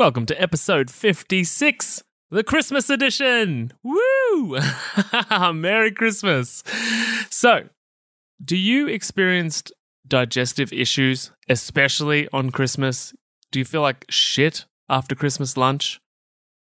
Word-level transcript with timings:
Welcome 0.00 0.24
to 0.26 0.42
episode 0.42 0.90
56, 0.90 2.02
the 2.30 2.42
Christmas 2.42 2.88
edition. 2.88 3.74
Woo! 3.82 4.58
Merry 5.52 5.92
Christmas. 5.92 6.64
So, 7.28 7.68
do 8.42 8.56
you 8.56 8.88
experience 8.88 9.62
digestive 10.08 10.72
issues, 10.72 11.32
especially 11.50 12.30
on 12.32 12.48
Christmas? 12.48 13.12
Do 13.52 13.58
you 13.58 13.66
feel 13.66 13.82
like 13.82 14.06
shit 14.08 14.64
after 14.88 15.14
Christmas 15.14 15.58
lunch? 15.58 16.00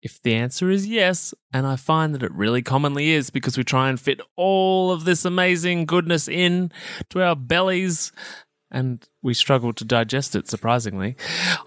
If 0.01 0.19
the 0.23 0.33
answer 0.33 0.71
is 0.71 0.87
yes, 0.87 1.35
and 1.53 1.67
I 1.67 1.75
find 1.75 2.15
that 2.15 2.23
it 2.23 2.33
really 2.33 2.63
commonly 2.63 3.11
is 3.11 3.29
because 3.29 3.55
we 3.55 3.63
try 3.63 3.89
and 3.89 3.99
fit 3.99 4.19
all 4.35 4.89
of 4.89 5.05
this 5.05 5.25
amazing 5.25 5.85
goodness 5.85 6.27
in 6.27 6.71
to 7.11 7.21
our 7.21 7.35
bellies 7.35 8.11
and 8.71 9.07
we 9.21 9.33
struggle 9.33 9.73
to 9.73 9.85
digest 9.85 10.35
it, 10.35 10.47
surprisingly. 10.47 11.15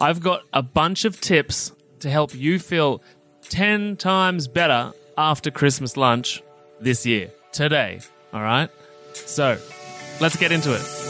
I've 0.00 0.20
got 0.20 0.42
a 0.52 0.62
bunch 0.62 1.04
of 1.04 1.20
tips 1.20 1.72
to 2.00 2.10
help 2.10 2.34
you 2.34 2.58
feel 2.58 3.02
10 3.50 3.96
times 3.96 4.48
better 4.48 4.92
after 5.16 5.50
Christmas 5.50 5.96
lunch 5.96 6.42
this 6.80 7.04
year, 7.06 7.30
today. 7.52 8.00
All 8.32 8.42
right? 8.42 8.70
So, 9.12 9.58
let's 10.20 10.36
get 10.36 10.50
into 10.50 10.74
it. 10.74 11.04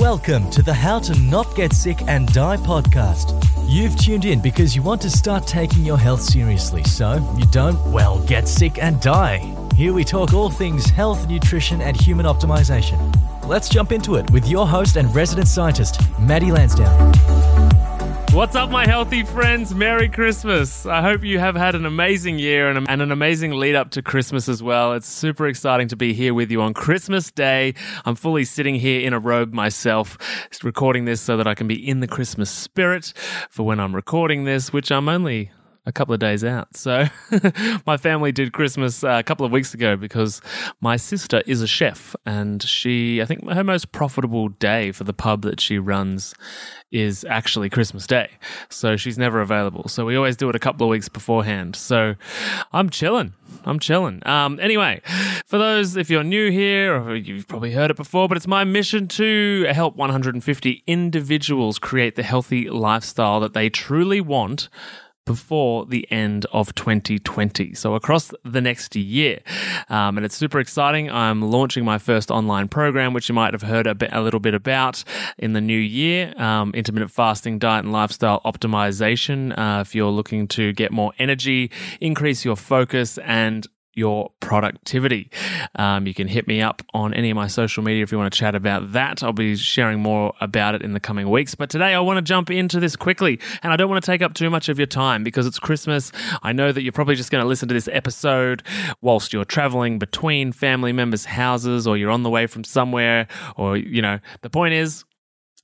Welcome 0.00 0.50
to 0.50 0.62
the 0.62 0.74
How 0.74 0.98
to 1.00 1.18
Not 1.20 1.54
Get 1.56 1.72
Sick 1.72 1.98
and 2.06 2.32
Die 2.32 2.56
podcast. 2.58 3.42
You've 3.68 3.96
tuned 3.96 4.24
in 4.24 4.40
because 4.40 4.76
you 4.76 4.82
want 4.82 5.00
to 5.02 5.10
start 5.10 5.46
taking 5.46 5.84
your 5.84 5.98
health 5.98 6.20
seriously 6.20 6.84
so 6.84 7.14
you 7.38 7.46
don't, 7.46 7.82
well, 7.90 8.20
get 8.26 8.46
sick 8.46 8.78
and 8.82 9.00
die. 9.00 9.65
Here 9.76 9.92
we 9.92 10.04
talk 10.04 10.32
all 10.32 10.48
things 10.48 10.86
health, 10.86 11.28
nutrition, 11.28 11.82
and 11.82 12.00
human 12.00 12.24
optimization. 12.24 12.96
Let's 13.46 13.68
jump 13.68 13.92
into 13.92 14.14
it 14.14 14.30
with 14.30 14.48
your 14.48 14.66
host 14.66 14.96
and 14.96 15.14
resident 15.14 15.48
scientist, 15.48 16.00
Maddie 16.18 16.50
Lansdowne. 16.50 17.12
What's 18.32 18.56
up, 18.56 18.70
my 18.70 18.86
healthy 18.86 19.22
friends? 19.22 19.74
Merry 19.74 20.08
Christmas. 20.08 20.86
I 20.86 21.02
hope 21.02 21.22
you 21.22 21.38
have 21.40 21.56
had 21.56 21.74
an 21.74 21.84
amazing 21.84 22.38
year 22.38 22.70
and, 22.70 22.88
an 22.88 23.12
amazing 23.12 23.50
lead 23.50 23.74
up 23.74 23.90
to 23.90 24.02
Christmas 24.02 24.48
as 24.48 24.62
well. 24.62 24.94
It's 24.94 25.06
super 25.06 25.46
exciting 25.46 25.88
to 25.88 25.96
be 25.96 26.14
here 26.14 26.32
with 26.32 26.50
you 26.50 26.62
on 26.62 26.72
Christmas 26.72 27.30
Day. 27.30 27.74
I'm 28.06 28.14
fully 28.14 28.46
sitting 28.46 28.76
here 28.76 29.02
in 29.02 29.12
a 29.12 29.18
robe 29.18 29.52
myself, 29.52 30.16
recording 30.64 31.04
this 31.04 31.20
so 31.20 31.36
that 31.36 31.46
I 31.46 31.54
can 31.54 31.68
be 31.68 31.86
in 31.86 32.00
the 32.00 32.08
Christmas 32.08 32.48
spirit 32.48 33.12
for 33.50 33.66
when 33.66 33.78
I'm 33.78 33.94
recording 33.94 34.44
this, 34.44 34.72
which 34.72 34.90
I'm 34.90 35.10
only 35.10 35.50
a 35.86 35.92
couple 35.92 36.12
of 36.12 36.20
days 36.20 36.44
out. 36.44 36.76
So 36.76 37.06
my 37.86 37.96
family 37.96 38.32
did 38.32 38.52
Christmas 38.52 39.04
uh, 39.04 39.16
a 39.18 39.22
couple 39.22 39.46
of 39.46 39.52
weeks 39.52 39.72
ago 39.72 39.96
because 39.96 40.42
my 40.80 40.96
sister 40.96 41.42
is 41.46 41.62
a 41.62 41.66
chef 41.66 42.16
and 42.26 42.62
she, 42.62 43.22
I 43.22 43.24
think 43.24 43.48
her 43.48 43.62
most 43.62 43.92
profitable 43.92 44.48
day 44.48 44.90
for 44.90 45.04
the 45.04 45.12
pub 45.12 45.42
that 45.42 45.60
she 45.60 45.78
runs 45.78 46.34
is 46.90 47.24
actually 47.28 47.70
Christmas 47.70 48.06
Day. 48.06 48.30
So 48.68 48.96
she's 48.96 49.18
never 49.18 49.40
available. 49.40 49.88
So 49.88 50.04
we 50.04 50.16
always 50.16 50.36
do 50.36 50.48
it 50.48 50.56
a 50.56 50.58
couple 50.58 50.86
of 50.86 50.90
weeks 50.90 51.08
beforehand. 51.08 51.76
So 51.76 52.16
I'm 52.72 52.90
chilling. 52.90 53.34
I'm 53.64 53.78
chilling. 53.78 54.26
Um, 54.26 54.58
anyway, 54.60 55.02
for 55.46 55.58
those, 55.58 55.96
if 55.96 56.10
you're 56.10 56.24
new 56.24 56.50
here, 56.50 56.96
or 56.96 57.14
you've 57.14 57.46
probably 57.46 57.72
heard 57.72 57.90
it 57.90 57.96
before, 57.96 58.28
but 58.28 58.36
it's 58.36 58.46
my 58.46 58.64
mission 58.64 59.08
to 59.08 59.66
help 59.70 59.96
150 59.96 60.82
individuals 60.86 61.78
create 61.78 62.16
the 62.16 62.22
healthy 62.22 62.68
lifestyle 62.68 63.40
that 63.40 63.54
they 63.54 63.68
truly 63.68 64.20
want 64.20 64.68
before 65.26 65.84
the 65.84 66.10
end 66.10 66.46
of 66.52 66.74
2020. 66.74 67.74
So 67.74 67.94
across 67.94 68.32
the 68.44 68.60
next 68.60 68.96
year. 68.96 69.40
Um, 69.90 70.16
and 70.16 70.24
it's 70.24 70.36
super 70.36 70.58
exciting. 70.58 71.10
I'm 71.10 71.42
launching 71.42 71.84
my 71.84 71.98
first 71.98 72.30
online 72.30 72.68
program, 72.68 73.12
which 73.12 73.28
you 73.28 73.34
might 73.34 73.52
have 73.52 73.62
heard 73.62 73.86
a, 73.86 73.94
bit, 73.94 74.10
a 74.12 74.22
little 74.22 74.40
bit 74.40 74.54
about 74.54 75.04
in 75.36 75.52
the 75.52 75.60
new 75.60 75.78
year 75.78 76.32
um, 76.40 76.72
intermittent 76.74 77.10
fasting, 77.10 77.58
diet, 77.58 77.84
and 77.84 77.92
lifestyle 77.92 78.40
optimization. 78.44 79.56
Uh, 79.58 79.80
if 79.80 79.94
you're 79.94 80.10
looking 80.10 80.48
to 80.48 80.72
get 80.72 80.92
more 80.92 81.12
energy, 81.18 81.70
increase 82.00 82.44
your 82.44 82.56
focus, 82.56 83.18
and 83.18 83.66
your 83.96 84.30
productivity. 84.40 85.30
Um, 85.74 86.06
you 86.06 86.14
can 86.14 86.28
hit 86.28 86.46
me 86.46 86.60
up 86.60 86.82
on 86.94 87.14
any 87.14 87.30
of 87.30 87.36
my 87.36 87.46
social 87.46 87.82
media 87.82 88.02
if 88.02 88.12
you 88.12 88.18
want 88.18 88.32
to 88.32 88.38
chat 88.38 88.54
about 88.54 88.92
that. 88.92 89.22
I'll 89.22 89.32
be 89.32 89.56
sharing 89.56 90.00
more 90.00 90.34
about 90.40 90.74
it 90.74 90.82
in 90.82 90.92
the 90.92 91.00
coming 91.00 91.30
weeks. 91.30 91.54
But 91.54 91.70
today 91.70 91.94
I 91.94 92.00
want 92.00 92.18
to 92.18 92.22
jump 92.22 92.50
into 92.50 92.78
this 92.78 92.94
quickly 92.94 93.40
and 93.62 93.72
I 93.72 93.76
don't 93.76 93.88
want 93.88 94.04
to 94.04 94.06
take 94.10 94.22
up 94.22 94.34
too 94.34 94.50
much 94.50 94.68
of 94.68 94.78
your 94.78 94.86
time 94.86 95.24
because 95.24 95.46
it's 95.46 95.58
Christmas. 95.58 96.12
I 96.42 96.52
know 96.52 96.72
that 96.72 96.82
you're 96.82 96.92
probably 96.92 97.16
just 97.16 97.30
going 97.30 97.42
to 97.42 97.48
listen 97.48 97.68
to 97.68 97.74
this 97.74 97.88
episode 97.90 98.62
whilst 99.00 99.32
you're 99.32 99.44
traveling 99.44 99.98
between 99.98 100.52
family 100.52 100.92
members' 100.92 101.24
houses 101.24 101.86
or 101.86 101.96
you're 101.96 102.10
on 102.10 102.22
the 102.22 102.30
way 102.30 102.46
from 102.46 102.64
somewhere 102.64 103.26
or, 103.56 103.76
you 103.76 104.02
know, 104.02 104.18
the 104.42 104.50
point 104.50 104.74
is, 104.74 105.04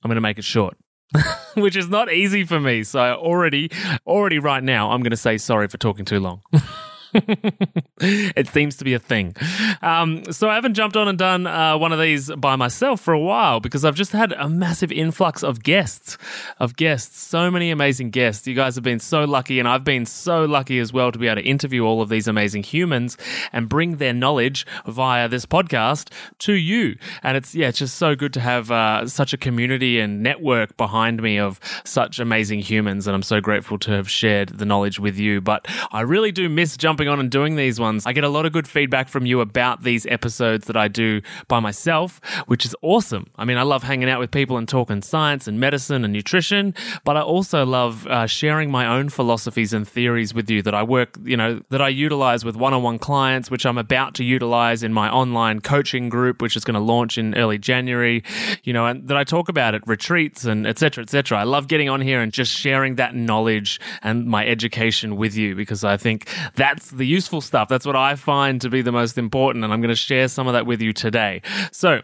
I'm 0.03 0.09
going 0.09 0.15
to 0.15 0.21
make 0.21 0.37
it 0.37 0.43
short. 0.43 0.75
which 1.53 1.75
is 1.75 1.89
not 1.89 2.11
easy 2.11 2.43
for 2.43 2.59
me. 2.59 2.83
So 2.83 2.99
already, 2.99 3.69
already 4.07 4.39
right 4.39 4.63
now, 4.63 4.91
I'm 4.91 5.01
going 5.01 5.11
to 5.11 5.17
say 5.17 5.37
sorry 5.37 5.67
for 5.67 5.77
talking 5.77 6.05
too 6.05 6.19
long. 6.19 6.41
it 7.99 8.47
seems 8.47 8.77
to 8.77 8.83
be 8.83 8.93
a 8.93 8.99
thing. 8.99 9.35
Um, 9.81 10.23
so 10.31 10.49
I 10.49 10.55
haven't 10.55 10.73
jumped 10.73 10.97
on 10.97 11.07
and 11.07 11.17
done 11.17 11.47
uh, 11.47 11.77
one 11.77 11.91
of 11.91 11.99
these 11.99 12.31
by 12.31 12.55
myself 12.55 13.01
for 13.01 13.13
a 13.13 13.19
while 13.19 13.59
because 13.59 13.85
I've 13.85 13.95
just 13.95 14.11
had 14.11 14.31
a 14.33 14.49
massive 14.49 14.91
influx 14.91 15.43
of 15.43 15.63
guests, 15.63 16.17
of 16.59 16.75
guests, 16.75 17.19
so 17.19 17.51
many 17.51 17.71
amazing 17.71 18.09
guests. 18.09 18.47
You 18.47 18.55
guys 18.55 18.75
have 18.75 18.83
been 18.83 18.99
so 18.99 19.25
lucky, 19.25 19.59
and 19.59 19.67
I've 19.67 19.83
been 19.83 20.05
so 20.05 20.45
lucky 20.45 20.79
as 20.79 20.91
well 20.91 21.11
to 21.11 21.19
be 21.19 21.27
able 21.27 21.41
to 21.41 21.47
interview 21.47 21.85
all 21.85 22.01
of 22.01 22.09
these 22.09 22.27
amazing 22.27 22.63
humans 22.63 23.17
and 23.51 23.69
bring 23.69 23.97
their 23.97 24.13
knowledge 24.13 24.65
via 24.85 25.27
this 25.27 25.45
podcast 25.45 26.11
to 26.39 26.53
you. 26.53 26.97
And 27.21 27.37
it's 27.37 27.53
yeah, 27.53 27.69
it's 27.69 27.79
just 27.79 27.95
so 27.95 28.15
good 28.15 28.33
to 28.33 28.39
have 28.39 28.71
uh, 28.71 29.07
such 29.07 29.33
a 29.33 29.37
community 29.37 29.99
and 29.99 30.23
network 30.23 30.75
behind 30.77 31.21
me 31.21 31.39
of 31.39 31.59
such 31.83 32.19
amazing 32.19 32.59
humans, 32.59 33.07
and 33.07 33.15
I'm 33.15 33.23
so 33.23 33.39
grateful 33.41 33.77
to 33.79 33.91
have 33.91 34.09
shared 34.09 34.49
the 34.49 34.65
knowledge 34.65 34.99
with 34.99 35.17
you. 35.17 35.41
But 35.41 35.67
I 35.91 36.01
really 36.01 36.31
do 36.31 36.49
miss 36.49 36.77
jumping 36.77 37.02
jumping 37.03 37.11
on 37.11 37.19
and 37.19 37.29
doing 37.29 37.55
these 37.55 37.79
ones. 37.79 38.05
I 38.05 38.13
get 38.13 38.23
a 38.23 38.29
lot 38.29 38.45
of 38.45 38.53
good 38.53 38.67
feedback 38.67 39.09
from 39.09 39.25
you 39.25 39.41
about 39.41 39.83
these 39.83 40.05
episodes 40.05 40.67
that 40.67 40.77
I 40.77 40.87
do 40.87 41.21
by 41.49 41.59
myself, 41.59 42.21
which 42.47 42.65
is 42.65 42.75
awesome. 42.81 43.27
I 43.35 43.43
mean, 43.45 43.57
I 43.57 43.63
love 43.63 43.83
hanging 43.83 44.09
out 44.09 44.19
with 44.19 44.31
people 44.31 44.57
and 44.57 44.67
talking 44.67 45.01
science 45.01 45.47
and 45.47 45.59
medicine 45.59 46.05
and 46.05 46.13
nutrition, 46.13 46.73
but 47.03 47.17
I 47.17 47.21
also 47.21 47.65
love 47.65 48.07
uh, 48.07 48.25
sharing 48.25 48.71
my 48.71 48.87
own 48.87 49.09
philosophies 49.09 49.73
and 49.73 49.85
theories 49.87 50.33
with 50.33 50.49
you 50.49 50.61
that 50.61 50.73
I 50.73 50.83
work, 50.83 51.17
you 51.23 51.35
know, 51.35 51.61
that 51.71 51.81
I 51.81 51.89
utilize 51.89 52.45
with 52.45 52.55
one 52.55 52.73
on 52.73 52.83
one 52.83 52.99
clients, 52.99 53.51
which 53.51 53.65
I'm 53.65 53.77
about 53.77 54.15
to 54.15 54.23
utilize 54.23 54.81
in 54.81 54.93
my 54.93 55.09
online 55.09 55.59
coaching 55.59 56.07
group, 56.07 56.41
which 56.41 56.55
is 56.55 56.63
going 56.63 56.75
to 56.75 56.79
launch 56.79 57.17
in 57.17 57.35
early 57.35 57.57
January, 57.57 58.23
you 58.63 58.71
know, 58.71 58.85
and 58.85 59.07
that 59.09 59.17
I 59.17 59.25
talk 59.25 59.49
about 59.49 59.75
at 59.75 59.85
retreats 59.87 60.45
and 60.45 60.65
etc. 60.65 61.03
etc. 61.03 61.37
I 61.37 61.43
love 61.43 61.67
getting 61.67 61.89
on 61.89 61.99
here 61.99 62.21
and 62.21 62.31
just 62.31 62.53
sharing 62.53 62.95
that 62.95 63.13
knowledge 63.13 63.81
and 64.01 64.25
my 64.25 64.45
education 64.45 65.17
with 65.17 65.35
you 65.35 65.53
because 65.55 65.83
I 65.83 65.97
think 65.97 66.29
that's 66.55 66.91
the 66.97 67.05
useful 67.05 67.41
stuff. 67.41 67.67
That's 67.67 67.85
what 67.85 67.95
I 67.95 68.15
find 68.15 68.61
to 68.61 68.69
be 68.69 68.81
the 68.81 68.91
most 68.91 69.17
important. 69.17 69.63
And 69.63 69.73
I'm 69.73 69.81
going 69.81 69.89
to 69.89 69.95
share 69.95 70.27
some 70.27 70.47
of 70.47 70.53
that 70.53 70.65
with 70.65 70.81
you 70.81 70.93
today. 70.93 71.41
So, 71.71 72.01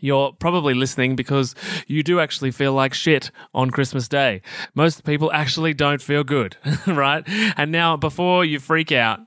you're 0.00 0.32
probably 0.32 0.74
listening 0.74 1.16
because 1.16 1.54
you 1.86 2.02
do 2.02 2.20
actually 2.20 2.50
feel 2.50 2.72
like 2.72 2.94
shit 2.94 3.30
on 3.54 3.70
Christmas 3.70 4.08
Day. 4.08 4.42
Most 4.74 5.04
people 5.04 5.30
actually 5.32 5.74
don't 5.74 6.00
feel 6.00 6.24
good, 6.24 6.56
right? 6.86 7.24
And 7.56 7.72
now, 7.72 7.96
before 7.96 8.44
you 8.44 8.58
freak 8.58 8.92
out, 8.92 9.20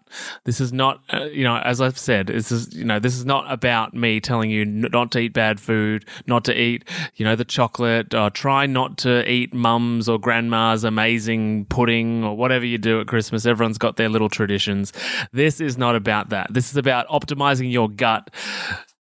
this 0.44 0.60
is 0.60 0.74
not, 0.74 1.02
uh, 1.14 1.26
you 1.26 1.44
know, 1.44 1.58
as 1.58 1.82
I've 1.82 1.98
said, 1.98 2.28
this 2.28 2.52
is, 2.52 2.74
you 2.74 2.86
know, 2.86 3.00
this 3.00 3.16
is 3.16 3.26
not 3.26 3.52
about 3.52 3.94
me 3.94 4.20
telling 4.20 4.50
you 4.50 4.66
not 4.66 5.12
to 5.12 5.20
eat 5.20 5.34
bad 5.34 5.60
food, 5.60 6.06
not 6.28 6.46
to 6.46 6.60
eat, 6.60 6.88
you 7.16 7.26
know, 7.26 7.36
the 7.36 7.46
chocolate, 7.46 8.14
or 8.14 8.30
try 8.30 8.66
not 8.66 8.98
to 9.00 9.30
eat 9.30 9.54
mum's 9.54 10.10
or 10.10 10.20
grandma's 10.20 10.84
amazing 10.84 11.66
pudding 11.66 12.24
or 12.24 12.36
whatever 12.36 12.66
you 12.66 12.78
do 12.78 13.00
at 13.00 13.08
Christmas. 13.08 13.46
Everyone's 13.46 13.78
got 13.78 13.98
their 13.98 14.10
little 14.10 14.30
traditions. 14.30 14.94
This 15.32 15.62
is 15.62 15.78
not 15.78 15.96
about 15.96 16.30
that. 16.30 16.54
This 16.54 16.72
is 16.72 16.78
about 16.78 17.08
optimizing 17.08 17.72
your 17.72 17.90
gut 17.90 18.30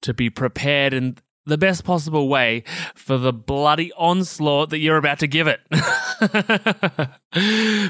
to 0.01 0.13
be 0.13 0.29
prepared 0.29 0.93
and 0.93 1.21
the 1.45 1.57
best 1.57 1.83
possible 1.83 2.29
way 2.29 2.63
for 2.93 3.17
the 3.17 3.33
bloody 3.33 3.91
onslaught 3.93 4.69
that 4.69 4.79
you're 4.79 4.97
about 4.97 5.19
to 5.19 5.27
give 5.27 5.47
it. 5.47 5.59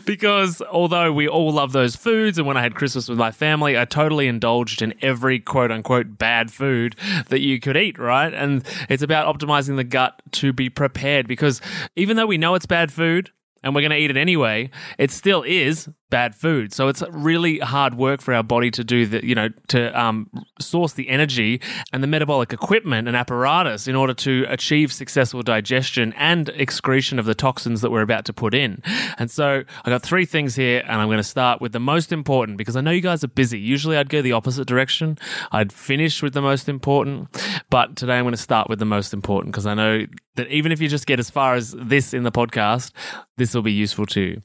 because 0.05 0.61
although 0.71 1.11
we 1.11 1.27
all 1.27 1.51
love 1.51 1.71
those 1.73 1.95
foods, 1.95 2.37
and 2.37 2.47
when 2.47 2.57
I 2.57 2.61
had 2.61 2.75
Christmas 2.75 3.09
with 3.09 3.17
my 3.17 3.31
family, 3.31 3.77
I 3.77 3.85
totally 3.85 4.27
indulged 4.27 4.81
in 4.81 4.93
every 5.01 5.39
quote 5.39 5.71
unquote 5.71 6.17
bad 6.17 6.51
food 6.51 6.95
that 7.27 7.41
you 7.41 7.59
could 7.59 7.75
eat, 7.75 7.99
right? 7.99 8.33
And 8.33 8.65
it's 8.89 9.03
about 9.03 9.33
optimizing 9.33 9.75
the 9.75 9.83
gut 9.83 10.21
to 10.33 10.53
be 10.53 10.69
prepared 10.69 11.27
because 11.27 11.61
even 11.95 12.17
though 12.17 12.27
we 12.27 12.37
know 12.37 12.55
it's 12.55 12.65
bad 12.65 12.91
food, 12.91 13.31
and 13.63 13.75
we're 13.75 13.81
going 13.81 13.91
to 13.91 13.97
eat 13.97 14.09
it 14.09 14.17
anyway, 14.17 14.69
it 14.97 15.11
still 15.11 15.43
is 15.43 15.87
bad 16.11 16.35
food. 16.35 16.71
So 16.71 16.87
it's 16.87 17.01
really 17.09 17.57
hard 17.57 17.95
work 17.95 18.21
for 18.21 18.35
our 18.35 18.43
body 18.43 18.69
to 18.69 18.83
do 18.83 19.07
the, 19.07 19.25
you 19.25 19.33
know, 19.33 19.49
to 19.69 19.99
um, 19.99 20.29
source 20.59 20.93
the 20.93 21.09
energy 21.09 21.59
and 21.91 22.03
the 22.03 22.07
metabolic 22.07 22.53
equipment 22.53 23.07
and 23.07 23.17
apparatus 23.17 23.87
in 23.87 23.95
order 23.95 24.13
to 24.13 24.45
achieve 24.47 24.93
successful 24.93 25.41
digestion 25.41 26.13
and 26.13 26.49
excretion 26.49 27.17
of 27.17 27.25
the 27.25 27.33
toxins 27.33 27.81
that 27.81 27.89
we're 27.89 28.03
about 28.03 28.25
to 28.25 28.33
put 28.33 28.53
in. 28.53 28.83
And 29.17 29.31
so 29.31 29.63
I 29.83 29.89
got 29.89 30.03
three 30.03 30.25
things 30.25 30.55
here, 30.55 30.83
and 30.87 31.01
I'm 31.01 31.07
going 31.07 31.17
to 31.17 31.23
start 31.23 31.61
with 31.61 31.71
the 31.71 31.79
most 31.79 32.11
important 32.11 32.59
because 32.59 32.75
I 32.75 32.81
know 32.81 32.91
you 32.91 33.01
guys 33.01 33.23
are 33.23 33.29
busy. 33.29 33.59
Usually 33.59 33.97
I'd 33.97 34.09
go 34.09 34.21
the 34.21 34.33
opposite 34.33 34.67
direction. 34.67 35.17
I'd 35.51 35.73
finish 35.73 36.21
with 36.21 36.33
the 36.33 36.41
most 36.41 36.69
important, 36.69 37.29
but 37.69 37.95
today 37.95 38.17
I'm 38.17 38.25
going 38.25 38.33
to 38.33 38.37
start 38.37 38.69
with 38.69 38.79
the 38.79 38.85
most 38.85 39.13
important 39.13 39.53
because 39.53 39.65
I 39.65 39.73
know 39.73 40.05
that 40.35 40.47
even 40.49 40.71
if 40.71 40.81
you 40.81 40.87
just 40.87 41.07
get 41.07 41.19
as 41.19 41.29
far 41.29 41.55
as 41.55 41.71
this 41.71 42.13
in 42.13 42.23
the 42.23 42.31
podcast, 42.31 42.91
this 43.37 43.55
will 43.55 43.61
be 43.61 43.71
useful 43.71 44.05
to 44.07 44.21
you. 44.21 44.41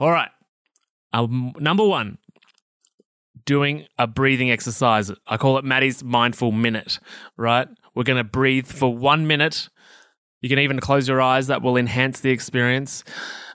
All 0.00 0.10
right. 0.10 0.30
Um, 1.12 1.52
number 1.58 1.84
one, 1.84 2.18
doing 3.44 3.86
a 3.98 4.06
breathing 4.06 4.50
exercise. 4.50 5.10
I 5.26 5.36
call 5.36 5.58
it 5.58 5.64
Maddie's 5.64 6.04
mindful 6.04 6.52
minute, 6.52 6.98
right? 7.36 7.68
We're 7.94 8.04
going 8.04 8.18
to 8.18 8.24
breathe 8.24 8.66
for 8.66 8.94
one 8.94 9.26
minute. 9.26 9.68
You 10.40 10.48
can 10.48 10.58
even 10.60 10.80
close 10.80 11.08
your 11.08 11.20
eyes, 11.20 11.48
that 11.48 11.62
will 11.62 11.76
enhance 11.76 12.20
the 12.20 12.30
experience 12.30 13.04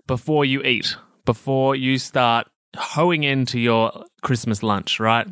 before 0.08 0.46
you 0.46 0.62
eat, 0.62 0.96
before 1.26 1.76
you 1.76 1.98
start 1.98 2.48
hoeing 2.76 3.24
into 3.24 3.60
your 3.60 4.04
Christmas 4.22 4.62
lunch, 4.62 5.00
right? 5.00 5.28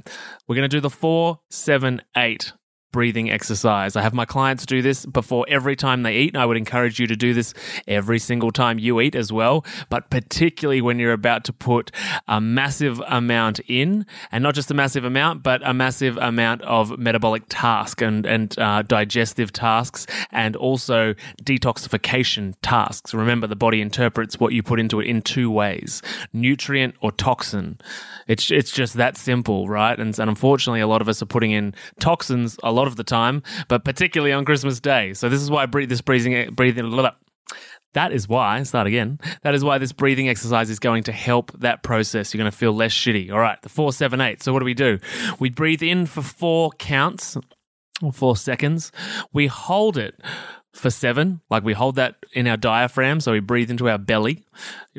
We're 0.47 0.55
going 0.55 0.69
to 0.69 0.75
do 0.75 0.81
the 0.81 0.89
four, 0.89 1.39
seven, 1.49 2.01
eight 2.15 2.53
breathing 2.93 3.29
exercise. 3.29 3.97
I 3.97 4.01
have 4.01 4.13
my 4.13 4.23
clients 4.23 4.65
do 4.65 4.81
this 4.81 5.05
before 5.05 5.45
every 5.49 5.75
time 5.75 6.03
they 6.03 6.15
eat. 6.15 6.33
And 6.33 6.41
I 6.41 6.45
would 6.45 6.55
encourage 6.55 6.99
you 6.99 7.07
to 7.07 7.15
do 7.17 7.33
this 7.33 7.53
every 7.85 8.19
single 8.19 8.51
time 8.51 8.79
you 8.79 9.01
eat 9.01 9.15
as 9.15 9.33
well, 9.33 9.65
but 9.89 10.09
particularly 10.09 10.79
when 10.79 10.99
you're 10.99 11.11
about 11.11 11.43
to 11.45 11.53
put 11.53 11.91
a 12.29 12.39
massive 12.39 13.01
amount 13.07 13.59
in, 13.67 14.05
and 14.31 14.43
not 14.43 14.55
just 14.55 14.71
a 14.71 14.73
massive 14.73 15.03
amount, 15.03 15.43
but 15.43 15.61
a 15.67 15.73
massive 15.73 16.15
amount 16.17 16.61
of 16.61 16.97
metabolic 16.97 17.43
task 17.49 18.01
and, 18.01 18.25
and 18.25 18.57
uh, 18.59 18.83
digestive 18.83 19.51
tasks, 19.51 20.05
and 20.31 20.55
also 20.55 21.15
detoxification 21.43 22.53
tasks. 22.61 23.13
Remember, 23.13 23.47
the 23.47 23.55
body 23.55 23.81
interprets 23.81 24.39
what 24.39 24.53
you 24.53 24.61
put 24.63 24.79
into 24.79 25.01
it 25.01 25.07
in 25.07 25.21
two 25.21 25.51
ways 25.51 26.01
nutrient 26.31 26.95
or 27.01 27.11
toxin. 27.11 27.79
It's, 28.27 28.51
it's 28.51 28.71
just 28.71 28.93
that 28.93 29.17
simple, 29.17 29.67
right? 29.67 29.99
And, 29.99 30.17
and 30.19 30.29
unfortunately, 30.29 30.81
a 30.81 30.87
lot 30.87 31.01
of 31.01 31.09
us 31.09 31.21
are 31.21 31.25
putting 31.25 31.51
in 31.51 31.73
toxins 31.99 32.57
a 32.63 32.71
lot 32.71 32.82
lot 32.83 32.89
of 32.89 32.97
the 32.97 33.03
time, 33.03 33.41
but 33.69 33.85
particularly 33.85 34.33
on 34.33 34.43
Christmas 34.43 34.79
Day. 34.79 35.13
So 35.13 35.29
this 35.29 35.41
is 35.41 35.49
why 35.49 35.63
I 35.63 35.65
breathe, 35.65 35.89
this 35.89 36.01
breathing 36.01 36.53
breathing. 36.53 36.91
That 37.93 38.11
is 38.11 38.27
why, 38.27 38.63
start 38.63 38.87
again. 38.87 39.19
That 39.43 39.53
is 39.53 39.63
why 39.63 39.77
this 39.77 39.93
breathing 39.93 40.27
exercise 40.27 40.69
is 40.69 40.79
going 40.79 41.03
to 41.03 41.11
help 41.11 41.51
that 41.59 41.83
process. 41.83 42.33
You're 42.33 42.39
going 42.39 42.51
to 42.51 42.57
feel 42.57 42.73
less 42.73 42.91
shitty. 42.91 43.31
All 43.31 43.39
right, 43.39 43.61
the 43.61 43.69
four, 43.69 43.93
seven, 43.93 44.19
eight. 44.19 44.41
So, 44.43 44.51
what 44.51 44.59
do 44.59 44.65
we 44.65 44.73
do? 44.73 44.99
We 45.39 45.49
breathe 45.49 45.83
in 45.83 46.05
for 46.07 46.21
four 46.21 46.71
counts 46.71 47.37
or 48.01 48.11
four 48.11 48.35
seconds. 48.35 48.91
We 49.31 49.47
hold 49.47 49.97
it 49.97 50.19
for 50.73 50.89
seven, 50.89 51.39
like 51.51 51.63
we 51.63 51.73
hold 51.73 51.95
that 51.95 52.15
in 52.33 52.47
our 52.47 52.57
diaphragm. 52.57 53.19
So, 53.19 53.31
we 53.31 53.39
breathe 53.39 53.69
into 53.69 53.87
our 53.87 53.99
belly, 53.99 54.43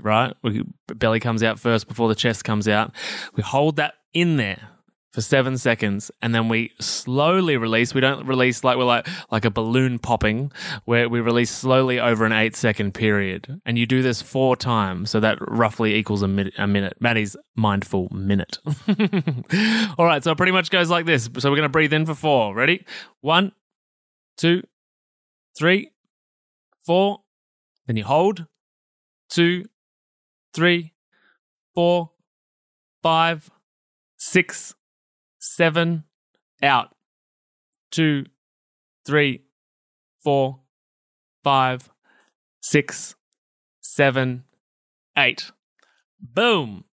right? 0.00 0.32
We, 0.42 0.64
belly 0.86 1.20
comes 1.20 1.42
out 1.42 1.58
first 1.58 1.88
before 1.88 2.08
the 2.08 2.14
chest 2.14 2.44
comes 2.44 2.68
out. 2.68 2.94
We 3.34 3.42
hold 3.42 3.76
that 3.76 3.94
in 4.14 4.36
there 4.36 4.70
for 5.14 5.20
seven 5.20 5.56
seconds 5.56 6.10
and 6.20 6.34
then 6.34 6.48
we 6.48 6.72
slowly 6.80 7.56
release. 7.56 7.94
We 7.94 8.00
don't 8.00 8.26
release 8.26 8.64
like 8.64 8.76
we're 8.76 8.82
like 8.82 9.06
like 9.30 9.44
a 9.44 9.50
balloon 9.50 10.00
popping, 10.00 10.50
where 10.86 11.08
we 11.08 11.20
release 11.20 11.52
slowly 11.52 12.00
over 12.00 12.24
an 12.24 12.32
eight 12.32 12.56
second 12.56 12.94
period. 12.94 13.60
And 13.64 13.78
you 13.78 13.86
do 13.86 14.02
this 14.02 14.20
four 14.20 14.56
times, 14.56 15.10
so 15.10 15.20
that 15.20 15.38
roughly 15.40 15.94
equals 15.94 16.22
a, 16.22 16.28
minute. 16.28 16.54
a 16.58 16.66
minute. 16.66 16.96
Maddie's 16.98 17.36
mindful 17.54 18.08
minute. 18.10 18.58
All 19.96 20.04
right, 20.04 20.24
so 20.24 20.32
it 20.32 20.36
pretty 20.36 20.50
much 20.50 20.70
goes 20.70 20.90
like 20.90 21.06
this. 21.06 21.30
So 21.38 21.48
we're 21.48 21.56
gonna 21.56 21.68
breathe 21.68 21.92
in 21.92 22.06
for 22.06 22.16
four. 22.16 22.52
Ready? 22.52 22.84
One, 23.20 23.52
two, 24.36 24.64
three, 25.56 25.92
four. 26.84 27.20
Then 27.86 27.94
you 27.96 28.04
hold. 28.04 28.46
Two, 29.30 29.66
three, 30.52 30.92
four, 31.76 32.10
five, 33.00 33.48
six 34.16 34.74
seven, 35.44 36.04
out. 36.62 36.94
Two, 37.90 38.24
three, 39.06 39.42
four, 40.22 40.60
five, 41.42 41.88
six, 42.60 43.14
seven, 43.80 44.44
eight. 45.16 45.50
Boom. 46.20 46.84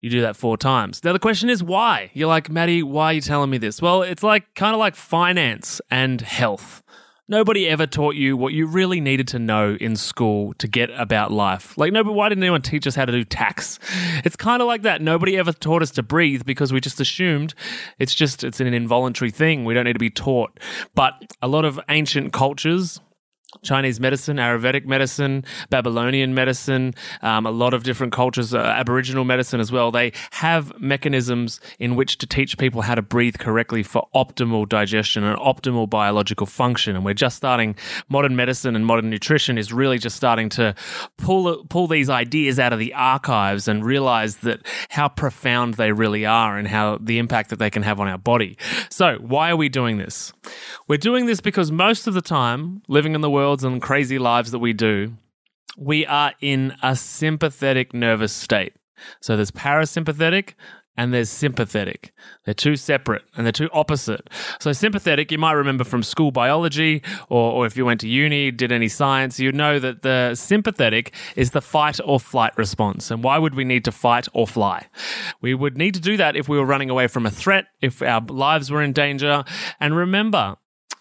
You 0.00 0.10
do 0.10 0.20
that 0.20 0.36
four 0.36 0.58
times. 0.58 1.02
Now, 1.02 1.14
the 1.14 1.18
question 1.18 1.48
is 1.48 1.62
why? 1.62 2.10
You're 2.12 2.28
like, 2.28 2.50
Maddie, 2.50 2.82
why 2.82 3.06
are 3.06 3.12
you 3.14 3.20
telling 3.22 3.48
me 3.48 3.56
this? 3.56 3.80
Well, 3.80 4.02
it's 4.02 4.22
like 4.22 4.54
kind 4.54 4.74
of 4.74 4.80
like 4.80 4.96
finance 4.96 5.80
and 5.90 6.20
health. 6.20 6.82
Nobody 7.26 7.66
ever 7.66 7.86
taught 7.86 8.16
you 8.16 8.36
what 8.36 8.52
you 8.52 8.66
really 8.66 9.00
needed 9.00 9.28
to 9.28 9.38
know 9.38 9.78
in 9.80 9.96
school 9.96 10.52
to 10.58 10.68
get 10.68 10.90
about 10.90 11.32
life. 11.32 11.78
Like, 11.78 11.90
no, 11.90 12.04
but 12.04 12.12
why 12.12 12.28
didn't 12.28 12.44
anyone 12.44 12.60
teach 12.60 12.86
us 12.86 12.94
how 12.94 13.06
to 13.06 13.12
do 13.12 13.24
tax? 13.24 13.78
It's 14.26 14.36
kind 14.36 14.60
of 14.60 14.68
like 14.68 14.82
that. 14.82 15.00
Nobody 15.00 15.38
ever 15.38 15.52
taught 15.52 15.80
us 15.80 15.90
to 15.92 16.02
breathe 16.02 16.44
because 16.44 16.70
we 16.70 16.82
just 16.82 17.00
assumed 17.00 17.54
it's 17.98 18.14
just 18.14 18.44
it's 18.44 18.60
an 18.60 18.66
involuntary 18.66 19.30
thing. 19.30 19.64
We 19.64 19.72
don't 19.72 19.84
need 19.84 19.94
to 19.94 19.98
be 19.98 20.10
taught. 20.10 20.60
But 20.94 21.14
a 21.40 21.48
lot 21.48 21.64
of 21.64 21.80
ancient 21.88 22.34
cultures, 22.34 23.00
Chinese 23.62 24.00
medicine, 24.00 24.36
Ayurvedic 24.36 24.86
medicine, 24.86 25.44
Babylonian 25.70 26.34
medicine, 26.34 26.94
um, 27.22 27.46
a 27.46 27.50
lot 27.50 27.74
of 27.74 27.84
different 27.84 28.12
cultures, 28.12 28.54
uh, 28.54 28.58
Aboriginal 28.58 29.24
medicine 29.24 29.60
as 29.60 29.70
well. 29.70 29.90
They 29.90 30.12
have 30.32 30.72
mechanisms 30.80 31.60
in 31.78 31.96
which 31.96 32.18
to 32.18 32.26
teach 32.26 32.58
people 32.58 32.82
how 32.82 32.94
to 32.94 33.02
breathe 33.02 33.36
correctly 33.38 33.82
for 33.82 34.08
optimal 34.14 34.68
digestion 34.68 35.24
and 35.24 35.38
optimal 35.38 35.88
biological 35.88 36.46
function. 36.46 36.96
And 36.96 37.04
we're 37.04 37.14
just 37.14 37.36
starting, 37.36 37.76
modern 38.08 38.36
medicine 38.36 38.76
and 38.76 38.84
modern 38.86 39.10
nutrition 39.10 39.58
is 39.58 39.72
really 39.72 39.98
just 39.98 40.16
starting 40.16 40.48
to 40.50 40.74
pull, 41.18 41.64
pull 41.66 41.86
these 41.86 42.10
ideas 42.10 42.58
out 42.58 42.72
of 42.72 42.78
the 42.78 42.92
archives 42.94 43.68
and 43.68 43.84
realize 43.84 44.36
that 44.38 44.60
how 44.88 45.08
profound 45.08 45.74
they 45.74 45.92
really 45.92 46.26
are 46.26 46.58
and 46.58 46.68
how 46.68 46.98
the 47.00 47.18
impact 47.18 47.50
that 47.50 47.58
they 47.58 47.70
can 47.70 47.82
have 47.82 48.00
on 48.00 48.08
our 48.08 48.18
body. 48.18 48.56
So, 48.90 49.16
why 49.20 49.50
are 49.50 49.56
we 49.56 49.68
doing 49.68 49.98
this? 49.98 50.32
We're 50.88 50.98
doing 50.98 51.26
this 51.26 51.40
because 51.40 51.70
most 51.70 52.06
of 52.06 52.14
the 52.14 52.22
time, 52.22 52.82
living 52.88 53.14
in 53.14 53.20
the 53.20 53.30
world, 53.30 53.43
worlds 53.44 53.62
and 53.62 53.82
crazy 53.82 54.18
lives 54.18 54.52
that 54.52 54.58
we 54.58 54.72
do, 54.72 55.12
we 55.76 56.06
are 56.06 56.32
in 56.40 56.74
a 56.82 56.96
sympathetic 56.96 57.92
nervous 57.92 58.32
state. 58.32 58.72
So 59.20 59.36
there's 59.36 59.50
parasympathetic 59.50 60.54
and 60.96 61.12
there's 61.12 61.28
sympathetic. 61.28 62.14
They're 62.44 62.54
two 62.54 62.76
separate 62.76 63.22
and 63.36 63.44
they're 63.44 63.52
two 63.52 63.68
opposite. 63.72 64.30
So, 64.60 64.72
sympathetic, 64.72 65.30
you 65.30 65.36
might 65.36 65.52
remember 65.52 65.84
from 65.84 66.02
school 66.02 66.30
biology, 66.30 67.02
or, 67.28 67.52
or, 67.52 67.66
if 67.66 67.76
you 67.76 67.84
went 67.84 68.00
to 68.00 68.08
uni, 68.08 68.50
did 68.50 68.72
any 68.72 68.88
science, 68.88 69.38
you 69.38 69.52
know 69.52 69.78
that 69.78 70.00
the 70.00 70.34
sympathetic 70.36 71.12
is 71.36 71.50
the 71.50 71.60
fight 71.60 72.00
or 72.02 72.18
flight 72.18 72.56
response. 72.56 73.10
And 73.10 73.22
why 73.22 73.36
would 73.36 73.54
we 73.54 73.64
need 73.64 73.84
to 73.84 73.92
fight 73.92 74.26
or 74.32 74.46
fly? 74.46 74.86
We 75.42 75.52
would 75.52 75.76
need 75.76 75.94
to 75.94 76.00
do 76.00 76.16
that 76.16 76.36
if 76.36 76.48
we 76.48 76.56
were 76.56 76.64
running 76.64 76.90
away 76.90 77.08
from 77.08 77.26
a 77.26 77.30
threat, 77.30 77.66
if 77.82 78.00
our 78.00 78.22
lives 78.22 78.70
were 78.70 78.82
in 78.82 78.92
danger. 78.92 79.44
And 79.80 79.94
remember, 79.96 80.56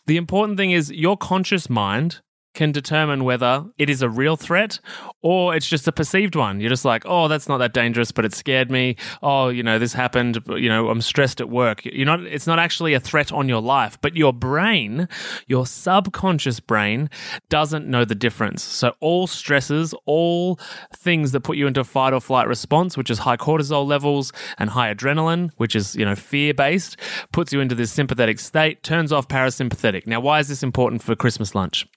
the 0.07 0.18
important 0.18 0.57
thing 0.57 0.72
is 0.72 0.92
your 0.92 1.16
conscious 1.16 1.69
mind 1.69 2.22
can 2.53 2.71
determine 2.71 3.23
whether 3.23 3.65
it 3.77 3.89
is 3.89 4.01
a 4.01 4.09
real 4.09 4.35
threat 4.35 4.79
or 5.21 5.55
it's 5.55 5.67
just 5.67 5.88
a 5.88 5.91
perceived 5.91 6.35
one. 6.35 6.59
You're 6.59 6.69
just 6.69 6.85
like, 6.85 7.03
oh, 7.05 7.27
that's 7.27 7.47
not 7.47 7.57
that 7.57 7.73
dangerous, 7.73 8.11
but 8.11 8.25
it 8.25 8.33
scared 8.33 8.69
me. 8.69 8.95
Oh, 9.21 9.49
you 9.49 9.63
know, 9.63 9.80
this 9.80 9.94
happened. 9.94 10.39
You 10.47 10.69
know, 10.69 10.89
I'm 10.89 11.01
stressed 11.01 11.42
at 11.42 11.49
work. 11.49 11.83
You're 11.85 12.06
not. 12.06 12.21
It's 12.21 12.47
not 12.47 12.59
actually 12.59 12.94
a 12.94 12.99
threat 12.99 13.31
on 13.31 13.49
your 13.49 13.61
life, 13.61 13.97
but 14.01 14.16
your 14.16 14.33
brain, 14.33 15.07
your 15.47 15.66
subconscious 15.66 16.59
brain, 16.59 17.09
doesn't 17.49 17.87
know 17.87 18.06
the 18.06 18.16
difference. 18.16 18.63
So 18.63 18.94
all 18.99 19.28
stresses, 19.28 19.94
all 20.06 20.59
things 20.95 21.31
that 21.31 21.42
put 21.42 21.57
you 21.57 21.68
into 21.68 21.83
fight 21.83 22.13
or 22.13 22.21
flight 22.21 22.47
response, 22.47 22.97
which 22.97 23.09
is 23.09 23.19
high 23.19 23.37
cortisol 23.37 23.85
levels 23.85 24.31
and 24.57 24.69
high 24.69 24.94
adrenaline, 24.94 25.51
which 25.57 25.75
is 25.75 25.95
you 25.95 26.06
know 26.06 26.16
fear 26.16 26.54
based, 26.54 26.97
puts 27.31 27.51
you 27.51 27.59
into 27.59 27.75
this 27.75 27.92
sympathetic 27.92 28.39
state, 28.39 28.83
turns 28.83 29.11
off 29.11 29.28
parasympathetic. 29.28 30.06
Now, 30.06 30.19
why 30.19 30.39
is 30.39 30.47
this 30.47 30.63
important 30.63 31.01
for 31.01 31.16
Christmas 31.16 31.56
lunch? 31.56 31.87